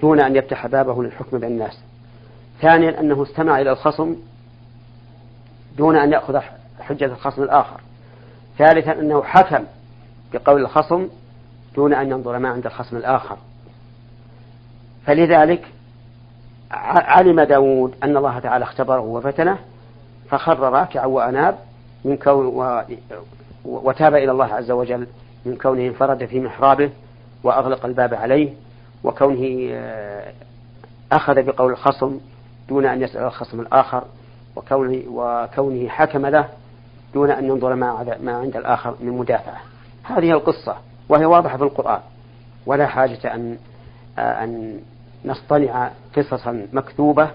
دون 0.00 0.20
أن 0.20 0.36
يفتح 0.36 0.66
بابه 0.66 1.02
للحكم 1.02 1.38
بين 1.38 1.50
الناس. 1.50 1.78
ثانيا 2.60 3.00
أنه 3.00 3.22
استمع 3.22 3.60
إلى 3.60 3.72
الخصم 3.72 4.16
دون 5.76 5.96
أن 5.96 6.12
يأخذ 6.12 6.40
حجة 6.80 7.04
الخصم 7.04 7.42
الآخر. 7.42 7.80
ثالثا 8.58 8.92
أنه 8.92 9.22
حكم 9.22 9.64
بقول 10.32 10.60
الخصم 10.60 11.08
دون 11.74 11.94
أن 11.94 12.10
ينظر 12.10 12.38
ما 12.38 12.48
عند 12.48 12.66
الخصم 12.66 12.96
الآخر. 12.96 13.36
فلذلك 15.06 15.66
علم 16.70 17.40
داود 17.40 17.94
أن 18.02 18.16
الله 18.16 18.38
تعالى 18.38 18.62
اختبره 18.62 19.00
وفتنه 19.00 19.58
فخر 20.28 20.58
راكعا 20.58 21.06
وأناب 21.06 21.58
من 22.04 22.16
كون 22.16 22.46
و 22.46 22.82
وتاب 23.64 24.14
إلى 24.14 24.30
الله 24.30 24.54
عز 24.54 24.70
وجل 24.70 25.06
من 25.46 25.56
كونه 25.56 25.86
انفرد 25.86 26.24
في 26.24 26.40
محرابه 26.40 26.90
وأغلق 27.44 27.86
الباب 27.86 28.14
عليه 28.14 28.52
وكونه 29.04 29.68
آه، 29.72 30.32
أخذ 31.12 31.42
بقول 31.42 31.72
الخصم 31.72 32.20
دون 32.68 32.86
أن 32.86 33.02
يسأل 33.02 33.22
الخصم 33.22 33.60
الآخر 33.60 34.04
وكونه, 34.56 35.02
وكونه 35.08 35.88
حكم 35.88 36.26
له 36.26 36.48
دون 37.14 37.30
أن 37.30 37.44
ينظر 37.44 37.74
ما 37.74 38.16
ما 38.22 38.32
عند 38.32 38.56
الآخر 38.56 38.94
من 39.00 39.12
مدافعة. 39.12 39.60
هذه 40.02 40.30
القصة 40.30 40.76
وهي 41.08 41.24
واضحة 41.24 41.56
في 41.56 41.62
القرآن. 41.62 42.00
ولا 42.66 42.86
حاجة 42.86 43.34
أن 43.34 43.58
آه، 44.18 44.44
أن 44.44 44.80
نصطنع 45.26 45.90
قصصا 46.16 46.66
مكتوبة 46.72 47.30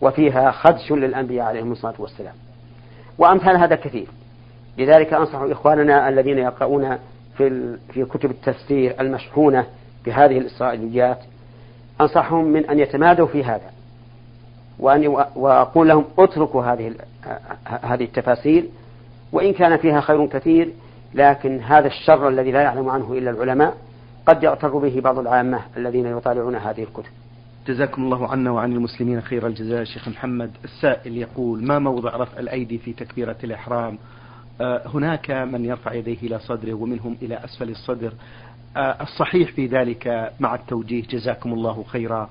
وفيها 0.00 0.50
خدش 0.50 0.92
للأنبياء 0.92 1.46
عليهم 1.46 1.72
الصلاة 1.72 1.94
والسلام. 1.98 2.34
وأمثال 3.18 3.56
هذا 3.56 3.76
كثير. 3.76 4.06
لذلك 4.78 5.12
أنصح 5.12 5.38
إخواننا 5.38 6.08
الذين 6.08 6.38
يقرؤون 6.38 6.98
في 7.36 7.76
في 7.92 8.04
كتب 8.04 8.30
التفسير 8.30 9.00
المشحونة 9.00 9.66
بهذه 10.04 10.38
الإسرائيليات 10.38 11.18
أنصحهم 12.00 12.44
من 12.44 12.66
أن 12.66 12.78
يتمادوا 12.78 13.26
في 13.26 13.44
هذا. 13.44 13.70
وأن 14.78 15.06
وأقول 15.36 15.88
لهم 15.88 16.04
اتركوا 16.18 16.64
هذه 16.64 16.94
هذه 17.64 18.04
التفاسير 18.04 18.64
وإن 19.32 19.52
كان 19.52 19.76
فيها 19.76 20.00
خير 20.00 20.26
كثير 20.26 20.72
لكن 21.14 21.60
هذا 21.60 21.86
الشر 21.86 22.28
الذي 22.28 22.52
لا 22.52 22.62
يعلم 22.62 22.88
عنه 22.88 23.12
إلا 23.12 23.30
العلماء 23.30 23.76
قد 24.26 24.42
يغتر 24.42 24.78
به 24.78 25.00
بعض 25.00 25.18
العامة 25.18 25.60
الذين 25.76 26.06
يطالعون 26.06 26.56
هذه 26.56 26.82
الكتب. 26.82 27.10
جزاكم 27.66 28.04
الله 28.04 28.28
عنا 28.28 28.50
وعن 28.50 28.72
المسلمين 28.72 29.20
خير 29.20 29.46
الجزاء. 29.46 29.84
شيخ 29.84 30.08
محمد 30.08 30.50
السائل 30.64 31.16
يقول 31.16 31.64
ما 31.64 31.78
موضع 31.78 32.16
رفع 32.16 32.38
الأيدي 32.38 32.78
في 32.78 32.92
تكبيرة 32.92 33.36
الإحرام؟ 33.44 33.98
آه 34.60 34.82
هناك 34.86 35.30
من 35.30 35.64
يرفع 35.64 35.92
يديه 35.92 36.18
إلى 36.22 36.38
صدره 36.38 36.74
ومنهم 36.74 37.16
إلى 37.22 37.44
أسفل 37.44 37.70
الصدر. 37.70 38.12
آه 38.76 38.96
الصحيح 39.02 39.52
في 39.52 39.66
ذلك 39.66 40.32
مع 40.40 40.54
التوجيه. 40.54 41.02
جزاكم 41.02 41.52
الله 41.52 41.84
خيرا. 41.86 42.30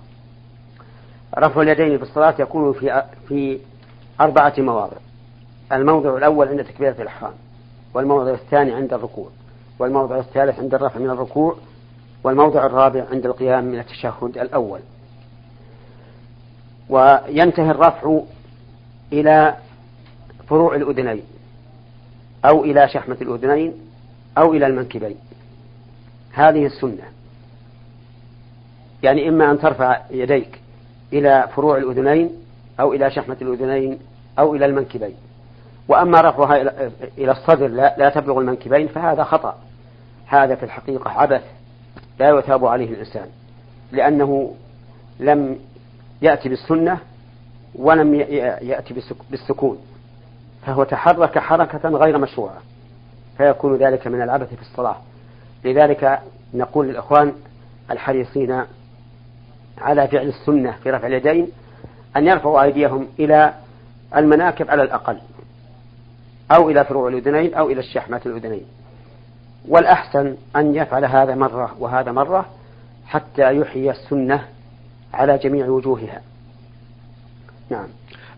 رفع 1.38 1.62
اليدين 1.62 1.98
في 1.98 2.04
الصلاة 2.04 2.36
يكون 2.39 2.74
في 2.74 3.04
في 3.27 3.60
أربعة 4.22 4.54
مواضع. 4.58 4.98
الموضع 5.72 6.18
الأول 6.18 6.48
عند 6.48 6.63
تكبيرة 6.63 7.01
الإحرام 7.01 7.34
والموضع 7.94 8.34
الثاني 8.34 8.72
عند 8.74 8.94
الركوع 8.94 9.30
والموضع 9.80 10.20
الثالث 10.20 10.60
عند 10.60 10.74
الرفع 10.74 11.00
من 11.00 11.10
الركوع 11.10 11.56
والموضع 12.24 12.65
الرابع 12.65 13.06
عند 13.12 13.25
القيام 13.25 13.63
من 13.65 13.80
التشهد 13.80 14.38
الأول. 14.38 14.80
وينتهي 16.89 17.72
الرفع 17.72 18.20
إلى 19.13 19.56
فروع 20.48 20.75
الأذنين 20.75 21.24
أو 22.46 22.63
إلى 22.63 22.88
شحمة 22.89 23.18
الأذنين 23.22 23.74
أو 24.38 24.54
إلى 24.54 24.68
المنكبين. 24.68 25.15
هذه 26.34 26.65
السنة. 26.65 27.04
يعني 29.04 29.30
إما 29.30 29.51
أن 29.51 29.60
ترفع 29.60 30.01
يديك 30.12 30.62
إلى 31.13 31.50
فروع 31.56 31.77
الأذنين 31.77 32.30
أو 32.80 32.94
إلى 32.94 33.12
شحمة 33.12 33.38
الأذنين 33.42 34.00
أو 34.39 34.56
إلى 34.56 34.65
المنكبين. 34.65 35.15
وأما 35.88 36.22
رفعها 36.22 36.62
إلى 37.18 37.32
الصدر 37.32 37.68
لا, 37.68 37.96
لا 37.98 38.10
تبلغ 38.10 38.39
المنكبين 38.39 38.88
فهذا 38.88 39.24
خطأ. 39.24 39.58
هذا 40.27 40.56
في 40.56 40.63
الحقيقة 40.63 41.12
عبث 41.12 41.44
لا 42.20 42.39
يثاب 42.39 42.65
عليه 42.65 42.89
الإنسان 42.89 43.27
لأنه 43.92 44.54
لم 45.20 45.60
يأتي 46.22 46.50
بالسنة 46.50 47.00
ولم 47.75 48.15
يأتي 48.62 48.93
بالسكون. 49.31 49.77
فهو 50.65 50.84
تحرك 50.84 51.39
حركة 51.39 51.89
غير 51.89 52.17
مشروعة. 52.17 52.57
فيكون 53.38 53.75
ذلك 53.75 54.07
من 54.07 54.22
العبث 54.22 54.53
في 54.53 54.62
الصلاة. 54.62 54.98
لذلك 55.63 56.19
نقول 56.53 56.88
للإخوان 56.88 57.34
الحريصين 57.91 58.63
على 59.77 60.07
فعل 60.07 60.27
السنة 60.27 60.72
في 60.72 60.91
رفع 60.91 61.07
اليدين 61.07 61.48
أن 62.17 62.27
يرفعوا 62.27 62.63
أيديهم 62.63 63.07
إلى 63.19 63.53
المناكب 64.15 64.69
على 64.69 64.84
الأقل. 64.84 65.17
أو 66.51 66.69
إلى 66.69 66.86
فروع 66.86 67.07
الأذنين 67.07 67.53
أو 67.53 67.69
إلى 67.69 67.79
الشحمات 67.79 68.25
الأذنين. 68.25 68.65
والأحسن 69.67 70.36
أن 70.55 70.75
يفعل 70.75 71.05
هذا 71.05 71.36
مرة 71.36 71.75
وهذا 71.79 72.12
مرة 72.12 72.45
حتى 73.07 73.57
يحيي 73.57 73.91
السنة 73.91 74.45
على 75.15 75.38
جميع 75.38 75.67
وجوهها. 75.67 76.22
نعم. 77.69 77.88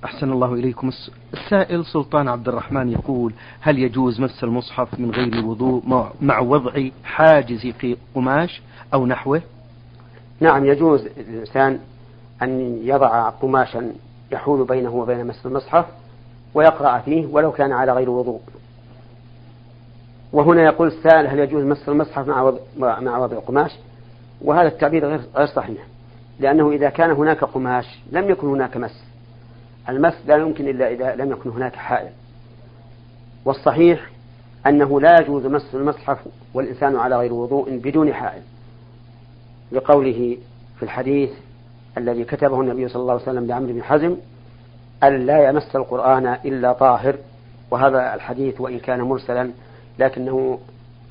أحسن 0.05 0.31
الله 0.31 0.53
إليكم. 0.53 0.91
السائل 1.33 1.85
سلطان 1.85 2.27
عبد 2.27 2.47
الرحمن 2.47 2.91
يقول 2.91 3.33
هل 3.59 3.79
يجوز 3.79 4.21
مس 4.21 4.43
المصحف 4.43 4.99
من 4.99 5.11
غير 5.11 5.45
وضوء 5.45 5.83
مع 6.21 6.39
وضع 6.39 6.89
حاجز 7.03 7.67
في 7.67 7.97
قماش 8.15 8.61
أو 8.93 9.05
نحوه؟ 9.05 9.41
نعم 10.39 10.65
يجوز 10.65 11.07
للإنسان 11.17 11.79
أن 12.41 12.79
يضع 12.83 13.29
قماشا 13.29 13.93
يحول 14.31 14.67
بينه 14.67 14.95
وبين 14.95 15.27
مس 15.27 15.45
المصحف 15.45 15.85
ويقرأ 16.53 16.99
فيه 16.99 17.25
ولو 17.25 17.51
كان 17.51 17.71
على 17.71 17.93
غير 17.93 18.09
وضوء. 18.09 18.41
وهنا 20.33 20.63
يقول 20.63 20.87
السائل 20.87 21.27
هل 21.27 21.39
يجوز 21.39 21.63
مس 21.63 21.89
المصحف 21.89 22.27
مع 22.27 22.41
وضع, 22.41 22.59
مع 22.99 23.17
وضع 23.17 23.39
قماش 23.39 23.71
وهذا 24.41 24.67
التعبير 24.67 25.05
غير 25.05 25.47
صحيح. 25.47 25.81
لأنه 26.39 26.71
إذا 26.71 26.89
كان 26.89 27.11
هناك 27.11 27.43
قماش 27.43 27.99
لم 28.11 28.29
يكن 28.29 28.47
هناك 28.47 28.77
مس. 28.77 29.03
المس 29.89 30.13
لا 30.27 30.35
يمكن 30.35 30.67
إلا 30.67 30.91
إذا 30.91 31.15
لم 31.15 31.31
يكن 31.31 31.49
هناك 31.49 31.75
حائل. 31.75 32.09
والصحيح 33.45 34.09
أنه 34.67 35.01
لا 35.01 35.21
يجوز 35.21 35.45
مس 35.45 35.75
المصحف 35.75 36.17
والإنسان 36.53 36.95
على 36.95 37.17
غير 37.17 37.33
وضوء 37.33 37.77
بدون 37.77 38.13
حائل. 38.13 38.41
لقوله 39.71 40.37
في 40.77 40.83
الحديث 40.83 41.29
الذي 41.97 42.23
كتبه 42.23 42.61
النبي 42.61 42.87
صلى 42.87 43.01
الله 43.01 43.13
عليه 43.13 43.23
وسلم 43.23 43.47
لعمرو 43.47 43.73
بن 43.73 43.83
حزم 43.83 44.15
أن 45.03 45.25
لا 45.25 45.49
يمس 45.49 45.75
القرآن 45.75 46.27
إلا 46.27 46.73
طاهر. 46.73 47.15
وهذا 47.71 48.15
الحديث 48.15 48.61
وإن 48.61 48.79
كان 48.79 49.01
مرسلا 49.01 49.51
لكنه 49.99 50.59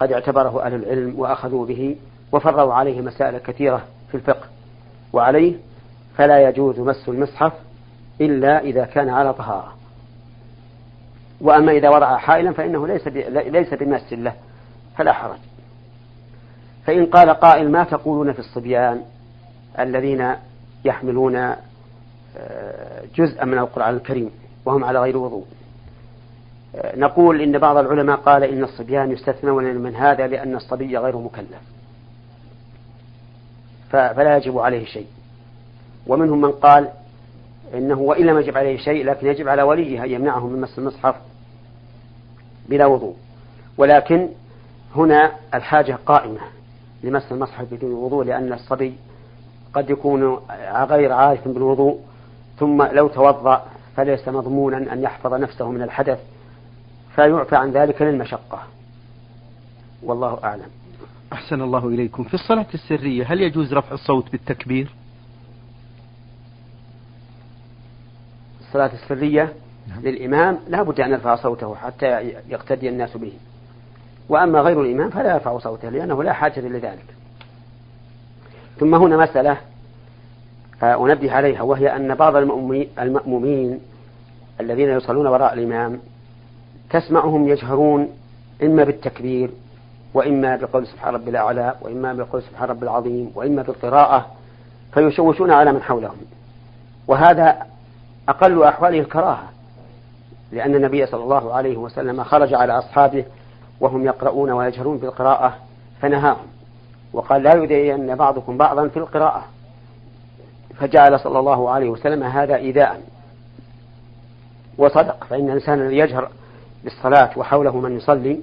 قد 0.00 0.12
اعتبره 0.12 0.62
أهل 0.62 0.74
العلم 0.74 1.18
وأخذوا 1.18 1.66
به 1.66 1.96
وفروا 2.32 2.74
عليه 2.74 3.00
مسائل 3.00 3.38
كثيرة 3.38 3.84
في 4.08 4.14
الفقه. 4.14 4.56
وعليه 5.16 5.55
فلا 6.16 6.48
يجوز 6.48 6.81
مس 6.81 7.09
المصحف 7.09 7.52
إلا 8.20 8.61
إذا 8.61 8.85
كان 8.85 9.09
على 9.09 9.35
طهارة. 9.35 9.74
وأما 11.40 11.72
إذا 11.72 11.88
وضع 11.88 12.16
حائلا 12.16 12.52
فإنه 12.52 12.87
ليس 12.87 13.09
ليس 13.29 13.74
بمس 13.74 14.12
له 14.12 14.33
فلا 14.96 15.12
حرج. 15.12 15.38
فإن 16.87 17.07
قال 17.07 17.31
قائل 17.31 17.70
ما 17.70 17.85
تقولون 17.85 18.33
في 18.33 18.38
الصبيان 18.38 19.02
الذين 19.79 20.35
يحملون 20.85 21.37
آه، 21.37 23.02
جزءا 23.14 23.44
من 23.44 23.59
القرآن 23.59 23.94
الكريم 23.94 24.31
وهم 24.64 24.85
على 24.85 25.00
غير 25.00 25.16
وضوء. 25.16 25.44
آه، 26.76 26.98
نقول 26.98 27.40
إن 27.40 27.59
بعض 27.59 27.76
العلماء 27.76 28.16
قال 28.16 28.44
إن 28.44 28.64
الصبيان 28.64 29.11
يستثنون 29.11 29.64
من 29.64 29.94
هذا 29.94 30.26
لأن 30.26 30.57
الصبي 30.57 30.98
غير 30.98 31.16
مكلف. 31.16 31.75
فلا 33.90 34.37
يجب 34.37 34.59
عليه 34.59 34.85
شيء. 34.85 35.07
ومنهم 36.07 36.40
من 36.40 36.53
قال 36.53 36.88
إنه 37.75 38.01
وإن 38.01 38.27
لم 38.27 38.38
يجب 38.38 38.59
عليه 38.59 38.77
شيء 38.77 39.05
لكن 39.05 39.27
يجب 39.27 39.49
على 39.49 39.62
وليه 39.62 40.05
أن 40.05 40.11
يمنعه 40.11 40.46
من 40.46 40.61
مس 40.61 40.79
المصحف 40.79 41.14
بلا 42.68 42.87
وضوء. 42.87 43.16
ولكن 43.79 44.29
هنا 44.96 45.33
الحاجة 45.55 45.99
قائمة 46.07 46.40
لمس 47.03 47.33
المصحف 47.33 47.75
بدون 47.75 47.92
وضوء 47.92 48.25
لأن 48.25 48.53
الصبي 48.53 48.94
قد 49.75 49.90
يكون 49.90 50.40
غير 50.72 51.12
عارف 51.12 51.49
بالوضوء 51.49 52.01
ثم 52.59 52.83
لو 52.83 53.09
توضأ 53.09 53.64
فليس 53.96 54.29
مضمونا 54.29 54.92
أن 54.92 55.03
يحفظ 55.03 55.35
نفسه 55.35 55.70
من 55.70 55.83
الحدث 55.83 56.18
فيعفى 57.14 57.57
عن 57.57 57.70
ذلك 57.70 58.03
للمشقة. 58.03 58.62
والله 60.03 60.38
أعلم. 60.44 60.70
أحسن 61.32 61.62
الله 61.62 61.88
إليكم. 61.88 62.24
في 62.24 62.34
الصلاة 62.34 62.66
السرية 62.74 63.24
هل 63.32 63.40
يجوز 63.40 63.74
رفع 63.74 63.94
الصوت 63.94 64.32
بالتكبير؟ 64.32 64.90
الصلاة 68.60 68.90
السرية 68.92 69.52
نعم. 69.88 70.02
للإمام 70.02 70.58
لا 70.68 70.82
بد 70.82 71.00
أن 71.00 71.10
يرفع 71.10 71.36
صوته 71.36 71.74
حتى 71.74 72.06
يقتدي 72.48 72.88
الناس 72.88 73.16
به. 73.16 73.32
وأما 74.28 74.60
غير 74.60 74.82
الإمام 74.82 75.10
فلا 75.10 75.34
يرفع 75.34 75.58
صوته 75.58 75.88
لأنه 75.88 76.22
لا 76.22 76.32
حاجة 76.32 76.60
لذلك. 76.60 77.16
ثم 78.78 78.94
هنا 78.94 79.16
مسألة 79.16 79.58
آه، 80.82 81.06
أنبه 81.06 81.32
عليها 81.32 81.62
وهي 81.62 81.96
أن 81.96 82.14
بعض 82.14 82.36
المأمومين 82.98 83.80
الذين 84.60 84.88
يصلون 84.88 85.26
وراء 85.26 85.54
الإمام 85.54 85.98
تسمعهم 86.90 87.48
يجهرون 87.48 88.08
إما 88.62 88.84
بالتكبير 88.84 89.50
وإما 90.16 90.57
بقول 90.57 90.87
سبحان 90.87 91.14
رب 91.14 91.29
الأعلى 91.29 91.74
وإما 91.81 92.12
بقول 92.12 92.42
سبحان 92.42 92.68
رب 92.68 92.83
العظيم 92.83 93.33
وإما 93.35 93.62
بالقراءة 93.62 94.26
فيشوشون 94.94 95.50
على 95.50 95.72
من 95.72 95.83
حولهم. 95.83 96.16
وهذا 97.09 97.66
أقل 98.29 98.62
أحواله 98.62 99.00
الكراهة 99.00 99.48
لأن 100.52 100.74
النبي 100.74 101.07
صلى 101.07 101.22
الله 101.22 101.55
عليه 101.55 101.76
وسلم 101.76 102.24
خرج 102.24 102.55
على 102.55 102.79
أصحابه 102.79 103.24
وهم 103.81 104.05
يقرؤون 104.05 104.50
ويجهرون 104.50 104.98
بالقراءة 104.98 105.57
فنهاهم. 106.00 106.46
وقال 107.12 107.42
لا 107.42 107.55
يدين 107.55 108.14
بعضكم 108.14 108.57
بعضا 108.57 108.88
في 108.88 108.96
القراءة. 108.96 109.44
فجعل 110.79 111.20
صلى 111.20 111.38
الله 111.38 111.70
عليه 111.70 111.90
وسلم 111.90 112.22
هذا 112.22 112.57
إيذاء. 112.57 113.00
وصدق 114.79 115.24
فإن 115.24 115.48
الإنسان 115.48 115.81
الذي 115.81 115.98
يجهر 115.98 116.29
بالصلاة 116.85 117.31
وحوله 117.37 117.81
من 117.81 117.96
يصلي 117.96 118.40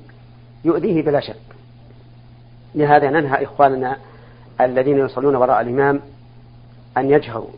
يؤذيه 0.66 1.04
بلا 1.04 1.20
شك. 1.20 1.53
لهذا 2.76 3.10
ننهى 3.10 3.44
إخواننا 3.44 3.98
الذين 4.62 4.98
يصلون 4.98 5.36
وراء 5.36 5.62
الإمام 5.62 6.02
أن 6.98 7.10
يجهروا 7.10 7.50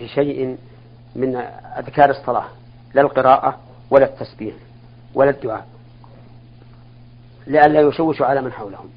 بشيء 0.00 0.56
من 1.16 1.36
أذكار 1.78 2.10
الصلاة 2.10 2.44
لا 2.94 3.02
القراءة 3.02 3.58
ولا 3.90 4.04
التسبيح 4.04 4.54
ولا 5.14 5.30
الدعاء. 5.30 5.66
لئلا 7.46 7.80
يشوشوا 7.80 8.26
على 8.26 8.42
من 8.42 8.52
حولهم. 8.52 8.88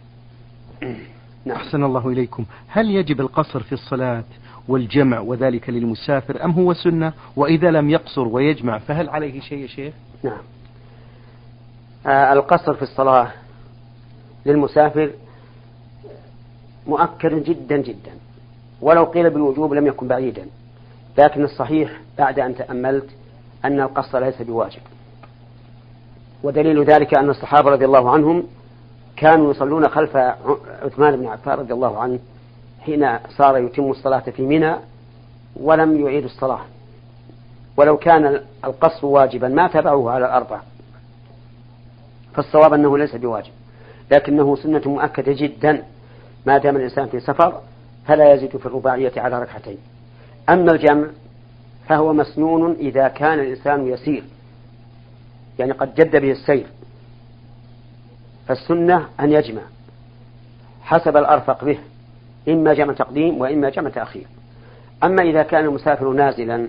نعم. 1.45 1.57
أحسن 1.57 1.83
الله 1.83 2.07
إليكم. 2.07 2.45
هل 2.67 2.89
يجب 2.89 3.21
القصر 3.21 3.63
في 3.63 3.73
الصلاة 3.73 4.23
والجمع 4.67 5.19
وذلك 5.19 5.69
للمسافر 5.69 6.45
أم 6.45 6.51
هو 6.51 6.73
سنة؟ 6.73 7.13
وإذا 7.35 7.71
لم 7.71 7.89
يقصر 7.89 8.27
ويجمع 8.27 8.77
فهل 8.77 9.09
عليه 9.09 9.39
شيء 9.41 9.57
يا 9.57 9.67
شيخ؟ 9.67 9.93
نعم. 10.23 10.41
آه 12.07 12.33
القصر 12.33 12.73
في 12.73 12.81
الصلاة 12.81 13.31
للمسافر 14.45 15.11
مؤكد 16.89 17.43
جدا 17.43 17.77
جدا. 17.77 18.11
ولو 18.81 19.03
قيل 19.03 19.29
بالوجوب 19.29 19.73
لم 19.73 19.87
يكن 19.87 20.07
بعيدا. 20.07 20.45
لكن 21.17 21.43
الصحيح 21.43 21.91
بعد 22.17 22.39
أن 22.39 22.55
تأملت 22.55 23.09
أن 23.65 23.81
القصر 23.81 24.19
ليس 24.19 24.41
بواجب. 24.41 24.81
ودليل 26.43 26.83
ذلك 26.83 27.17
أن 27.17 27.29
الصحابة 27.29 27.71
رضي 27.71 27.85
الله 27.85 28.09
عنهم 28.09 28.43
كانوا 29.17 29.51
يصلون 29.51 29.89
خلف 29.89 30.15
عثمان 30.83 31.15
بن 31.15 31.25
عفان 31.25 31.59
رضي 31.59 31.73
الله 31.73 31.97
عنه 31.97 32.19
حين 32.81 33.17
صار 33.37 33.57
يتم 33.57 33.91
الصلاة 33.91 34.19
في 34.19 34.41
منى 34.41 34.75
ولم 35.55 36.05
يعيد 36.05 36.23
الصلاة. 36.23 36.61
ولو 37.77 37.97
كان 37.97 38.41
القصر 38.65 39.05
واجبا 39.05 39.47
ما 39.47 39.67
تبعوه 39.67 40.11
على 40.11 40.25
الأربع 40.25 40.59
فالصواب 42.33 42.73
أنه 42.73 42.97
ليس 42.97 43.15
بواجب. 43.15 43.51
لكنه 44.11 44.55
سنة 44.55 44.81
مؤكدة 44.85 45.33
جدا. 45.33 45.83
ما 46.45 46.57
دام 46.57 46.75
الإنسان 46.75 47.07
في 47.07 47.19
سفر 47.19 47.61
فلا 48.05 48.33
يزيد 48.33 48.57
في 48.57 48.65
الرباعية 48.65 49.11
على 49.17 49.41
ركعتين. 49.41 49.77
أما 50.49 50.71
الجمع 50.71 51.07
فهو 51.87 52.13
مسنون 52.13 52.73
إذا 52.73 53.07
كان 53.07 53.39
الإنسان 53.39 53.87
يسير. 53.87 54.23
يعني 55.59 55.71
قد 55.71 55.95
جد 55.95 56.15
به 56.15 56.31
السير. 56.31 56.65
فالسنة 58.47 59.09
أن 59.19 59.31
يجمع. 59.31 59.61
حسب 60.81 61.17
الأرفق 61.17 61.63
به. 61.63 61.79
إما 62.49 62.73
جمع 62.73 62.93
تقديم 62.93 63.41
وإما 63.41 63.69
جمع 63.69 63.89
تأخير. 63.89 64.25
أما 65.03 65.23
إذا 65.23 65.43
كان 65.43 65.65
المسافر 65.65 66.09
نازلا 66.13 66.67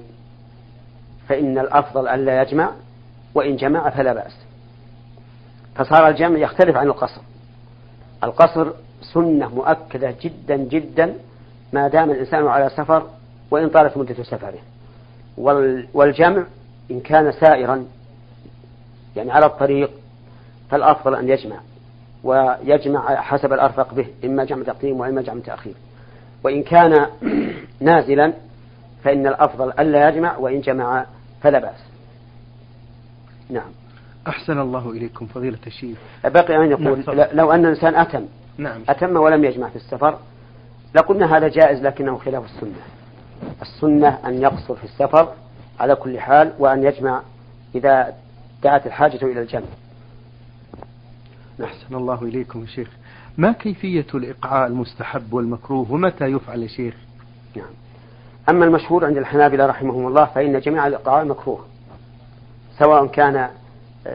فإن 1.28 1.59
الأفضل 1.59 2.09
ألا 2.09 2.42
يجمع 2.42 2.70
وإن 3.35 3.56
جمع 3.56 3.90
فلا 3.90 4.12
بأس. 4.12 4.37
فصار 5.74 6.09
الجمع 6.09 6.38
يختلف 6.38 6.76
عن 6.76 6.87
القصر. 6.87 7.20
القصر 8.24 8.72
سنة 9.02 9.54
مؤكدة 9.54 10.14
جدا 10.22 10.56
جدا 10.56 11.14
ما 11.72 11.88
دام 11.88 12.10
الإنسان 12.10 12.46
على 12.46 12.70
سفر 12.70 13.06
وإن 13.50 13.68
طالت 13.68 13.96
مدة 13.96 14.22
سفره. 14.22 14.58
والجمع 15.94 16.44
إن 16.90 17.00
كان 17.00 17.32
سائرا 17.32 17.84
يعني 19.16 19.32
على 19.32 19.46
الطريق 19.46 19.90
فالأفضل 20.70 21.14
أن 21.14 21.28
يجمع 21.28 21.56
ويجمع 22.24 23.16
حسب 23.20 23.52
الأرفق 23.52 23.94
به 23.94 24.06
إما 24.24 24.44
جمع 24.44 24.62
تقديم 24.62 25.00
وإما 25.00 25.22
جمع 25.22 25.40
تأخير. 25.44 25.74
وإن 26.44 26.62
كان 26.62 27.06
نازلا 27.80 28.32
فإن 29.04 29.26
الأفضل 29.26 29.72
ألا 29.78 30.08
يجمع 30.08 30.36
وإن 30.36 30.60
جمع 30.60 31.06
فلا 31.42 31.58
بأس. 31.58 31.80
نعم. 33.50 33.70
أحسن 34.28 34.60
الله 34.60 34.90
إليكم 34.90 35.26
فضيلة 35.26 35.58
الشيخ. 35.66 35.98
بقي 36.24 36.56
أن 36.56 36.70
يقول 36.70 37.04
نعم 37.06 37.26
لو 37.32 37.52
أن 37.52 37.64
الإنسان 37.64 37.94
أتم 37.94 38.26
نعم. 38.61 38.81
أتم 38.88 39.16
ولم 39.16 39.44
يجمع 39.44 39.68
في 39.68 39.77
السفر؟ 39.77 40.18
لقلنا 40.94 41.37
هذا 41.37 41.49
جائز 41.49 41.83
لكنه 41.83 42.18
خلاف 42.18 42.44
السنة. 42.44 42.81
السنة 43.62 44.09
أن 44.09 44.42
يقصر 44.42 44.75
في 44.75 44.85
السفر 44.85 45.33
على 45.81 45.94
كل 45.94 46.20
حال 46.20 46.53
وأن 46.59 46.85
يجمع 46.85 47.23
إذا 47.75 48.14
دعت 48.62 48.87
الحاجة 48.87 49.25
إلى 49.25 49.40
الجمع. 49.40 49.66
أحسن 51.64 51.94
الله 51.94 52.23
إليكم 52.23 52.61
يا 52.61 52.66
شيخ. 52.66 52.88
ما 53.38 53.53
كيفية 53.53 54.07
الإقعاء 54.14 54.66
المستحب 54.66 55.33
والمكروه 55.33 55.92
ومتى 55.92 56.25
يفعل 56.25 56.62
يا 56.62 56.68
شيخ؟ 56.68 56.94
نعم. 57.57 57.70
أما 58.51 58.64
المشهور 58.64 59.05
عند 59.07 59.16
الحنابلة 59.16 59.66
رحمهم 59.66 60.07
الله 60.07 60.25
فإن 60.25 60.61
جميع 60.61 60.87
الإقعاء 60.87 61.25
مكروه 61.25 61.64
سواء 62.79 63.07
كان 63.07 63.49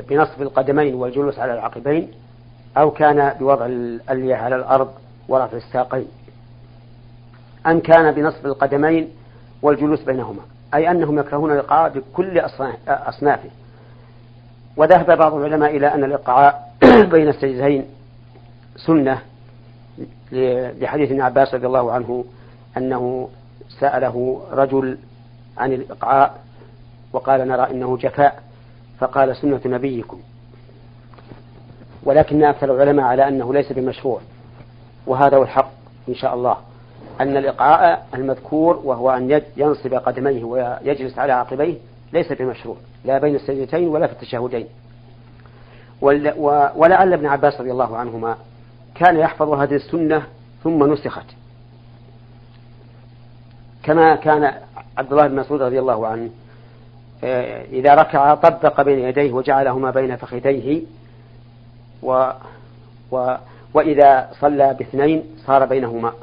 بنصب 0.09 0.41
القدمين 0.41 0.95
والجلوس 0.95 1.39
على 1.39 1.53
العقبين 1.53 2.11
أو 2.77 2.91
كان 2.91 3.33
بوضع 3.39 3.65
الألية 3.65 4.35
على 4.35 4.55
الأرض 4.55 4.91
ورفع 5.27 5.57
الساقين 5.57 6.07
أم 7.67 7.79
كان 7.79 8.11
بنصب 8.11 8.45
القدمين 8.45 9.09
والجلوس 9.61 10.03
بينهما 10.03 10.41
أي 10.73 10.91
أنهم 10.91 11.19
يكرهون 11.19 11.51
الإقعاء 11.51 11.89
بكل 11.89 12.39
أصنافه. 12.87 13.49
وذهب 14.77 15.17
بعض 15.17 15.33
العلماء 15.33 15.77
إلى 15.77 15.93
أن 15.93 16.03
الإقعاء 16.03 16.71
بين 17.11 17.27
السجدتين 17.29 17.85
سنة 18.75 19.21
لحديث 20.81 21.11
ابن 21.11 21.21
عباس 21.21 21.53
رضي 21.53 21.67
الله 21.67 21.91
عنه 21.91 22.25
أنه 22.77 23.29
سأله 23.79 24.41
رجل 24.51 24.97
عن 25.57 25.73
الإقعاء 25.73 26.41
وقال 27.13 27.47
نرى 27.47 27.71
إنه 27.71 27.97
جفاء 27.97 28.43
فقال 28.99 29.35
سنة 29.35 29.61
نبيكم. 29.65 30.19
ولكن 32.05 32.43
أكثر 32.43 32.75
العلماء 32.75 33.05
على 33.05 33.27
أنه 33.27 33.53
ليس 33.53 33.71
بمشروع. 33.71 34.21
وهذا 35.07 35.37
هو 35.37 35.43
الحق 35.43 35.71
إن 36.09 36.15
شاء 36.15 36.33
الله. 36.33 36.57
أن 37.21 37.37
الإقعاء 37.37 38.07
المذكور 38.13 38.81
وهو 38.83 39.11
أن 39.11 39.41
ينصب 39.57 39.93
قدميه 39.93 40.43
ويجلس 40.43 41.19
على 41.19 41.33
عقبيه 41.33 41.75
ليس 42.13 42.31
بمشروع. 42.31 42.75
لا 43.05 43.17
بين 43.17 43.35
السجدتين 43.35 43.87
ولا 43.87 44.07
في 44.07 44.13
التشهدين. 44.13 44.67
ولعل 46.75 47.13
ابن 47.13 47.25
عباس 47.25 47.61
رضي 47.61 47.71
الله 47.71 47.97
عنهما 47.97 48.37
كان 48.95 49.17
يحفظ 49.19 49.49
هذه 49.49 49.75
السنة 49.75 50.23
ثم 50.63 50.93
نسخت. 50.93 51.25
كما 53.83 54.15
كان 54.15 54.53
عبد 54.97 55.11
الله 55.11 55.27
بن 55.27 55.35
مسعود 55.35 55.61
رضي 55.61 55.79
الله 55.79 56.07
عنه 56.07 56.29
آه، 57.23 57.65
إذا 57.65 57.95
ركع 57.95 58.35
طبق 58.35 58.81
بين 58.81 58.99
يديه 58.99 59.33
وجعلهما 59.33 59.91
بين 59.91 60.15
فخذيه 60.15 60.81
و 62.05 62.31
و 63.11 63.35
وإذا 63.73 64.29
صلى 64.39 64.73
باثنين 64.73 65.23
صار 65.45 65.65
بينهما. 65.65 66.13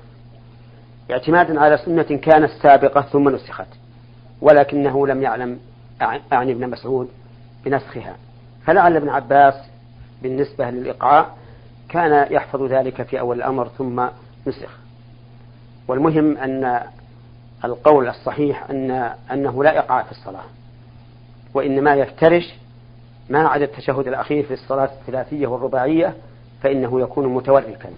اعتمادا 1.11 1.61
على 1.61 1.79
سنة 1.79 2.03
كانت 2.03 2.51
سابقة 2.63 3.01
ثم 3.01 3.29
نسخت 3.29 3.67
ولكنه 4.41 5.07
لم 5.07 5.23
يعلم 5.23 5.59
أعني 6.33 6.53
ابن 6.53 6.71
مسعود 6.71 7.09
بنسخها. 7.65 8.17
فلعل 8.67 8.97
ابن 8.97 9.09
عباس 9.09 9.55
بالنسبة 10.23 10.71
للإقعاء 10.71 11.37
كان 11.89 12.33
يحفظ 12.33 12.63
ذلك 12.63 13.03
في 13.03 13.21
أول 13.21 13.37
الأمر 13.37 13.69
ثم 13.69 14.07
نسخ. 14.47 14.79
والمهم 15.89 16.37
أن 16.37 16.81
القول 17.65 18.09
الصحيح 18.09 18.71
أن 18.71 19.11
أنه 19.33 19.65
لا 19.65 19.79
إقعاء 19.79 20.05
في 20.05 20.11
الصلاة 20.11 20.45
وإنما 21.55 21.95
يفترش 21.95 22.55
ما 23.31 23.49
عدا 23.49 23.65
التشهد 23.65 24.09
الأخير 24.09 24.45
في 24.45 24.55
الصلاة 24.55 24.91
الثلاثية 25.01 25.47
والرباعية 25.47 26.17
فإنه 26.63 27.01
يكون 27.01 27.27
متوركا 27.27 27.91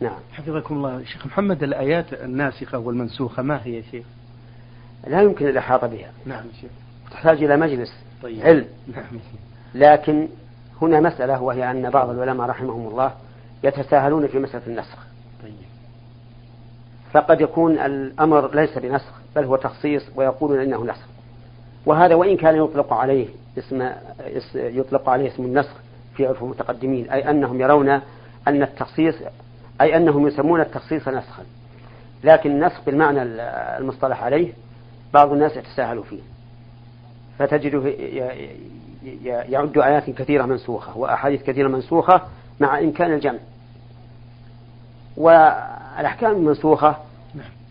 نعم. 0.00 0.18
حفظكم 0.32 0.74
الله. 0.76 1.04
شيخ 1.04 1.26
محمد 1.26 1.62
الآيات 1.62 2.12
الناسخة 2.12 2.78
والمنسوخة 2.78 3.42
ما 3.42 3.60
هي 3.64 3.76
يا 3.76 3.82
شيخ؟ 3.90 4.06
لا 5.06 5.22
يمكن 5.22 5.48
الإحاطة 5.48 5.86
بها. 5.86 6.12
نعم 6.26 6.44
شيخ. 6.60 6.70
تحتاج 7.10 7.44
إلى 7.44 7.56
مجلس 7.56 7.94
طيب. 8.22 8.40
علم. 8.40 8.66
نعم. 8.96 9.20
لكن 9.74 10.28
هنا 10.82 11.00
مسألة 11.00 11.42
وهي 11.42 11.70
أن 11.70 11.90
بعض 11.90 12.10
العلماء 12.10 12.48
رحمهم 12.48 12.88
الله 12.88 13.12
يتساهلون 13.64 14.26
في 14.26 14.38
مسألة 14.38 14.66
النسخ. 14.66 14.98
طيب. 15.42 15.52
فقد 17.12 17.40
يكون 17.40 17.78
الأمر 17.78 18.54
ليس 18.54 18.78
بنسخ 18.78 19.12
بل 19.36 19.44
هو 19.44 19.56
تخصيص 19.56 20.02
ويقولون 20.16 20.60
إنه 20.60 20.84
نسخ. 20.84 21.13
وهذا 21.86 22.14
وإن 22.14 22.36
كان 22.36 22.56
يطلق 22.56 22.92
عليه 22.92 23.26
اسم 23.58 23.90
يطلق 24.54 25.08
عليه 25.08 25.28
اسم 25.28 25.42
النسخ 25.42 25.74
في 26.16 26.26
عرف 26.26 26.42
المتقدمين 26.42 27.10
أي 27.10 27.30
أنهم 27.30 27.60
يرون 27.60 27.88
أن 28.48 28.62
التخصيص 28.62 29.14
أي 29.80 29.96
أنهم 29.96 30.26
يسمون 30.26 30.60
التخصيص 30.60 31.08
نسخا. 31.08 31.42
لكن 32.24 32.50
النسخ 32.50 32.80
بالمعنى 32.86 33.22
المصطلح 33.78 34.22
عليه 34.22 34.52
بعض 35.14 35.32
الناس 35.32 35.56
يتساهل 35.56 36.02
فيه. 36.02 36.20
فتجده 37.38 37.82
يعد 39.24 39.78
آيات 39.78 40.10
كثيرة 40.10 40.46
منسوخة 40.46 40.98
وأحاديث 40.98 41.42
كثيرة 41.42 41.68
منسوخة 41.68 42.20
مع 42.60 42.78
إمكان 42.78 43.12
الجمع. 43.12 43.38
والأحكام 45.16 46.30
المنسوخة 46.30 46.96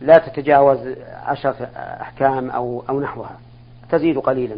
لا 0.02 0.18
تتجاوز 0.18 0.80
عشرة 1.26 1.70
أحكام 2.02 2.50
أو 2.50 2.84
أو 2.90 3.00
نحوها. 3.00 3.38
تزيد 3.94 4.18
قليلا. 4.18 4.58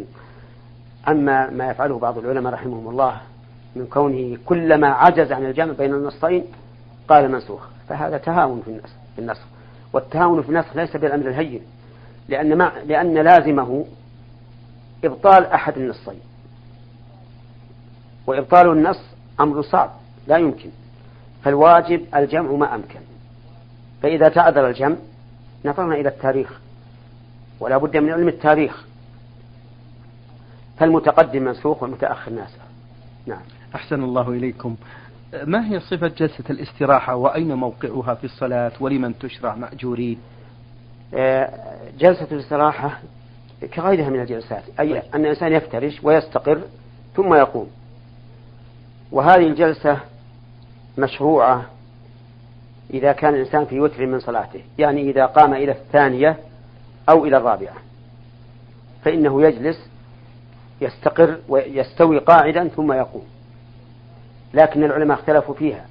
أما 1.08 1.50
ما 1.50 1.70
يفعله 1.70 1.98
بعض 1.98 2.18
العلماء 2.18 2.52
رحمهم 2.52 2.88
الله 2.88 3.20
من 3.76 3.86
كونه 3.86 4.38
كلما 4.46 4.88
عجز 4.88 5.32
عن 5.32 5.46
الجمع 5.46 5.72
بين 5.72 5.94
النصين 5.94 6.44
قال 7.08 7.32
منسوخ. 7.32 7.66
فهذا 7.88 8.18
تهاون 8.18 8.62
في 9.14 9.20
النسخ 9.20 9.44
والتهاون 9.92 10.42
في 10.42 10.48
النسخ 10.48 10.76
ليس 10.76 10.96
بالأمر 10.96 11.28
الهين 11.28 11.62
لأن, 12.28 12.58
مع 12.58 12.72
لأن 12.86 13.14
لازمه 13.14 13.84
إبطال 15.04 15.46
أحد 15.46 15.76
النصين. 15.76 16.20
وإبطال 18.26 18.72
النص 18.72 19.00
أمر 19.40 19.62
صعب 19.62 19.90
لا 20.26 20.36
يمكن. 20.36 20.70
فالواجب 21.42 22.04
الجمع 22.14 22.50
ما 22.52 22.74
أمكن. 22.74 23.00
فإذا 24.02 24.28
تعذر 24.28 24.68
الجمع 24.68 24.96
نظرنا 25.64 25.94
إلى 25.94 26.08
التاريخ. 26.08 26.60
ولا 27.60 27.76
بد 27.76 27.96
من 27.96 28.10
علم 28.10 28.28
التاريخ. 28.28 28.84
فالمتقدم 30.78 31.42
منسوخ 31.42 31.82
والمتأخر 31.82 32.32
ناسخ. 32.32 32.58
نعم. 33.26 33.42
أحسن 33.74 34.02
الله 34.02 34.30
إليكم. 34.30 34.76
ما 35.44 35.70
هي 35.70 35.80
صفة 35.80 36.08
جلسة 36.08 36.44
الاستراحة؟ 36.50 37.16
وأين 37.16 37.54
موقعها 37.54 38.14
في 38.14 38.24
الصلاة؟ 38.24 38.72
ولمن 38.80 39.18
تشرع؟ 39.18 39.54
مأجورين 39.54 40.18
آه، 41.14 41.50
جلسة 41.98 42.26
الاستراحة 42.32 43.00
كغيرها 43.74 44.10
من 44.10 44.20
الجلسات. 44.20 44.62
أي 44.80 44.92
طيب. 44.92 45.02
أن 45.14 45.20
الإنسان 45.20 45.52
يفترش 45.52 46.00
ويستقر 46.02 46.60
ثم 47.16 47.34
يقوم. 47.34 47.70
وهذه 49.12 49.46
الجلسة 49.46 50.00
مشروعة 50.98 51.66
إذا 52.94 53.12
كان 53.12 53.34
الإنسان 53.34 53.64
في 53.64 53.80
وتر 53.80 54.06
من 54.06 54.20
صلاته. 54.20 54.60
يعني 54.78 55.10
إذا 55.10 55.26
قام 55.26 55.54
إلى 55.54 55.72
الثانية 55.72 56.36
أو 57.08 57.24
إلى 57.24 57.36
الرابعة. 57.36 57.74
فإنه 59.04 59.42
يجلس 59.42 59.88
يستقر 60.80 61.38
ويستوي 61.48 62.18
قاعدا 62.18 62.68
ثم 62.68 62.92
يقوم. 62.92 63.24
لكن 64.54 64.84
العلماء 64.84 65.18
اختلفوا 65.18 65.54
فيها. 65.54 65.86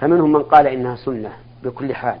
فمنهم 0.00 0.32
من 0.32 0.42
قال 0.42 0.66
إنها 0.66 0.96
سنة 0.96 1.32
بكل 1.62 1.94
حال 1.94 2.16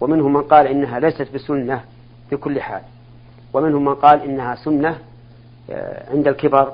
ومنهم 0.00 0.32
من 0.32 0.42
قال 0.42 0.66
إنها 0.66 1.00
ليست 1.00 1.34
بسنة 1.34 1.84
بكل 2.32 2.60
حال 2.60 2.82
ومنهم 3.52 3.84
من 3.84 3.94
قال 3.94 4.22
إنها 4.22 4.54
سنة 4.54 4.98
آه، 5.70 6.12
عند 6.12 6.28
الكبر 6.28 6.72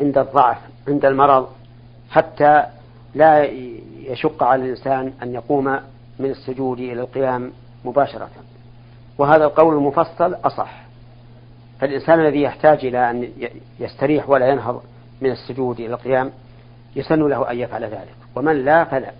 عند 0.00 0.18
الضعف 0.18 0.58
عند 0.88 1.04
المرض 1.04 1.48
حتى 2.10 2.64
لا 3.14 3.44
يشق 4.00 4.42
على 4.42 4.62
الإنسان 4.62 5.12
أن 5.22 5.34
يقوم 5.34 5.64
من 6.18 6.30
السجود 6.30 6.78
إلى 6.78 7.00
القيام 7.00 7.52
مباشرة. 7.84 8.28
وهذا 9.18 9.44
القول 9.44 9.74
المفصل 9.74 10.34
أصح. 10.44 10.82
فالإنسان 11.82 12.20
الذي 12.20 12.42
يحتاج 12.42 12.86
إلى 12.86 13.10
أن 13.10 13.28
يستريح 13.80 14.28
ولا 14.28 14.48
ينهض 14.48 14.82
من 15.20 15.30
السجود 15.30 15.80
إلى 15.80 15.94
القيام 15.94 16.30
يسن 16.96 17.28
له 17.28 17.50
أن 17.50 17.58
يفعل 17.58 17.84
ذلك. 17.84 18.14
ومن 18.34 18.64
لا 18.64 18.84
فلا. 18.84 19.12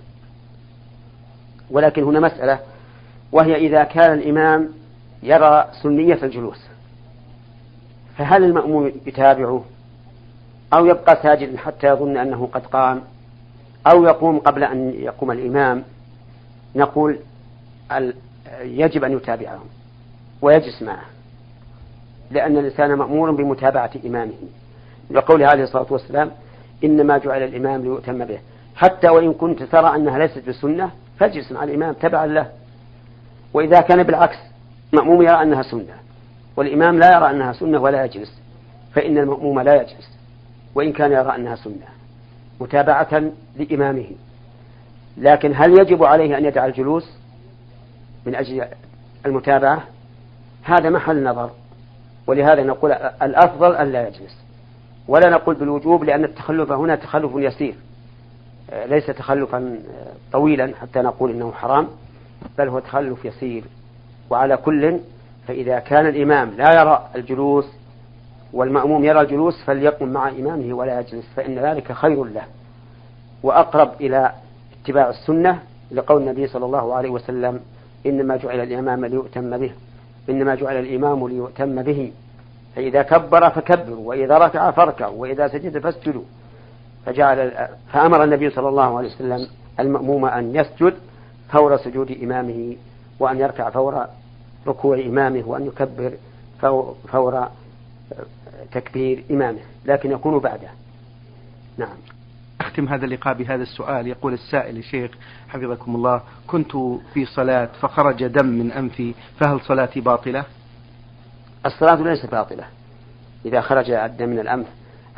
ولكن 1.70 2.02
هنا 2.02 2.20
مسألة 2.20 2.60
وهي 3.32 3.56
إذا 3.56 3.84
كان 3.84 4.12
الإمام 4.18 4.68
يرى 5.22 5.70
سنية 5.82 6.18
الجلوس 6.22 6.66
فهل 8.16 8.44
المأموم 8.44 8.92
يتابعه؟ 9.06 9.64
أو 10.74 10.86
يبقى 10.86 11.22
ساجدا 11.22 11.58
حتى 11.58 11.86
يظن 11.86 12.16
أنه 12.16 12.48
قد 12.52 12.66
قام؟ 12.66 13.02
أو 13.86 14.04
يقوم 14.04 14.38
قبل 14.38 14.64
أن 14.64 14.94
يقوم 14.94 15.30
الإمام؟ 15.30 15.84
نقول 16.74 17.18
يجب 18.60 19.04
أن 19.04 19.12
يتابعهم 19.12 19.66
ويجلس 20.42 20.82
معه. 20.82 21.11
لأن 22.32 22.56
الإنسان 22.58 22.94
مأمور 22.94 23.30
بمتابعة 23.30 23.90
إمامه. 24.06 24.32
لقوله 25.10 25.46
عليه 25.46 25.62
الصلاة 25.62 25.86
والسلام 25.90 26.30
إنما 26.84 27.18
جعل 27.18 27.42
الإمام 27.42 27.82
ليؤتم 27.82 28.24
به. 28.24 28.38
حتى 28.76 29.08
وإن 29.08 29.32
كنت 29.32 29.62
ترى 29.62 29.96
أنها 29.96 30.18
ليست 30.18 30.48
بسنة 30.48 30.90
فاجلس 31.18 31.52
مع 31.52 31.64
الإمام 31.64 31.92
تبعا 31.92 32.26
له. 32.26 32.46
وإذا 33.54 33.80
كان 33.80 34.02
بالعكس 34.02 34.36
مأموم 34.92 35.22
يرى 35.22 35.42
أنها 35.42 35.62
سنة 35.62 35.94
والإمام 36.56 36.98
لا 36.98 37.16
يرى 37.16 37.30
أنها 37.30 37.52
سنة 37.52 37.80
ولا 37.80 38.04
يجلس. 38.04 38.42
فإن 38.94 39.18
المأموم 39.18 39.60
لا 39.60 39.74
يجلس 39.74 40.18
وإن 40.74 40.92
كان 40.92 41.12
يرى 41.12 41.36
أنها 41.36 41.56
سنة 41.56 41.86
متابعة 42.60 43.22
لإمامه. 43.56 44.06
لكن 45.16 45.52
هل 45.54 45.80
يجب 45.80 46.04
عليه 46.04 46.38
أن 46.38 46.44
يدع 46.44 46.66
الجلوس 46.66 47.12
من 48.26 48.34
أجل 48.34 48.64
المتابعة؟ 49.26 49.82
هذا 50.62 50.90
محل 50.90 51.24
نظر. 51.24 51.50
ولهذا 52.26 52.62
نقول 52.62 52.92
الأفضل 53.22 53.74
أن 53.74 53.92
لا 53.92 54.08
يجلس. 54.08 54.42
ولا 55.08 55.30
نقول 55.30 55.54
بالوجوب 55.54 56.04
لأن 56.04 56.24
التخلف 56.24 56.72
هنا 56.72 56.94
تخلف 56.94 57.32
يسير. 57.36 57.74
ليس 58.86 59.06
تخلفا 59.06 59.78
طويلا 60.32 60.72
حتى 60.80 60.98
نقول 60.98 61.30
إنه 61.30 61.52
حرام 61.52 61.88
بل 62.58 62.68
هو 62.68 62.78
تخلف 62.78 63.24
يسير. 63.24 63.64
وعلى 64.30 64.56
كل 64.56 65.00
فإذا 65.48 65.78
كان 65.78 66.06
الإمام 66.06 66.50
لا 66.50 66.80
يرى 66.80 67.08
الجلوس 67.14 67.66
والمأموم 68.52 69.04
يرى 69.04 69.20
الجلوس 69.20 69.64
فليقم 69.64 70.08
مع 70.08 70.28
إمامه 70.28 70.74
ولا 70.74 71.00
يجلس 71.00 71.24
فإن 71.36 71.58
ذلك 71.58 71.92
خير 71.92 72.24
له. 72.24 72.44
وأقرب 73.42 73.90
إلى 74.00 74.32
اتباع 74.82 75.08
السنة 75.08 75.62
لقول 75.90 76.22
النبي 76.22 76.46
صلى 76.46 76.66
الله 76.66 76.94
عليه 76.94 77.10
وسلم 77.10 77.60
إنما 78.06 78.36
جعل 78.36 78.60
الإمام 78.60 79.04
ليؤتم 79.04 79.58
به. 79.58 79.72
إنما 80.30 80.54
جعل 80.54 80.76
الإمام 80.76 81.28
ليؤتم 81.28 81.82
به. 81.82 82.12
فإذا 82.76 83.02
كبر 83.02 83.50
فكبروا 83.50 84.08
وإذا 84.08 84.38
ركع 84.38 84.70
فاركعوا 84.70 85.20
وإذا 85.20 85.48
سجد 85.48 85.78
فاسجدوا. 85.78 86.22
فجعل 87.06 87.68
فأمر 87.92 88.24
النبي 88.24 88.50
صلى 88.50 88.68
الله 88.68 88.98
عليه 88.98 89.08
وسلم 89.08 89.48
المأموم 89.80 90.24
أن 90.24 90.56
يسجد 90.56 90.94
فور 91.48 91.76
سجود 91.76 92.18
إمامه 92.22 92.76
وأن 93.20 93.40
يركع 93.40 93.70
فور 93.70 94.06
ركوع 94.66 95.00
إمامه 95.00 95.42
وأن 95.46 95.66
يكبر 95.66 96.12
فور 97.08 97.48
تكبير 98.72 99.24
إمامه 99.30 99.60
لكن 99.84 100.10
يكون 100.10 100.38
بعده. 100.38 100.68
نعم. 101.76 101.96
أختم 102.72 102.88
هذا 102.88 103.04
اللقاء 103.04 103.34
بهذا 103.34 103.62
السؤال. 103.62 104.06
يقول 104.06 104.32
السائل 104.32 104.76
الشيخ 104.76 105.10
حفظكم 105.48 105.94
الله 105.94 106.20
كنت 106.46 106.72
في 107.14 107.24
صلاة 107.24 107.68
فخرج 107.80 108.26
دم 108.26 108.46
من 108.46 108.72
أنفي 108.72 109.14
فهل 109.40 109.60
صلاتي 109.60 110.00
باطلة؟ 110.00 110.44
الصلاة 111.66 111.94
ليست 111.94 112.30
باطلة 112.30 112.64
إذا 113.44 113.60
خرج 113.60 113.90
الدم 113.90 114.28
من 114.28 114.38
الأنف. 114.38 114.66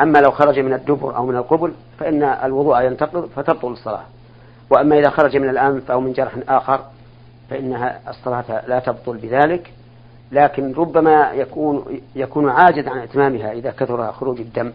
أما 0.01 0.19
لو 0.19 0.31
خرج 0.31 0.59
من 0.59 0.73
الدبر 0.73 1.17
أو 1.17 1.27
من 1.27 1.37
القبل 1.37 1.73
فإن 1.99 2.23
الوضوء 2.23 2.81
ينتقض 2.81 3.29
فتبطل 3.37 3.73
الصلاة. 3.73 4.05
وأما 4.71 4.99
إذا 4.99 5.11
خرج 5.11 5.37
من 5.37 5.49
الأنف 5.49 5.91
أو 5.91 6.01
من 6.01 6.13
جرح 6.13 6.33
آخر 6.49 6.81
فإنها 7.51 8.11
الصلاة 8.11 8.67
لا 8.67 8.79
تبطل 8.79 9.17
بذلك. 9.17 9.73
لكن 10.33 10.73
ربما 10.73 11.31
يكون 11.33 11.85
يكون 12.17 12.51
عاجز 12.51 12.89
عن 12.89 12.99
إتمامها 12.99 13.53
إذا 13.53 13.71
كثر 13.71 14.13
خروج 14.13 14.41
الدم. 14.41 14.73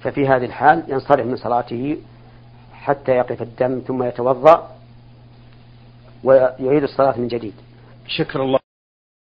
ففي 0.00 0.28
هذه 0.28 0.44
الحال 0.44 0.84
ينصرف 0.88 1.26
من 1.26 1.36
صلاته 1.36 1.96
حتى 2.80 3.12
يقف 3.12 3.42
الدم 3.42 3.82
ثم 3.86 4.02
يتوضأ 4.02 4.76
ويعيد 6.24 6.82
الصلاة 6.82 7.18
من 7.18 7.28
جديد. 7.28 7.54
شكر 8.06 8.42
الله. 8.42 8.58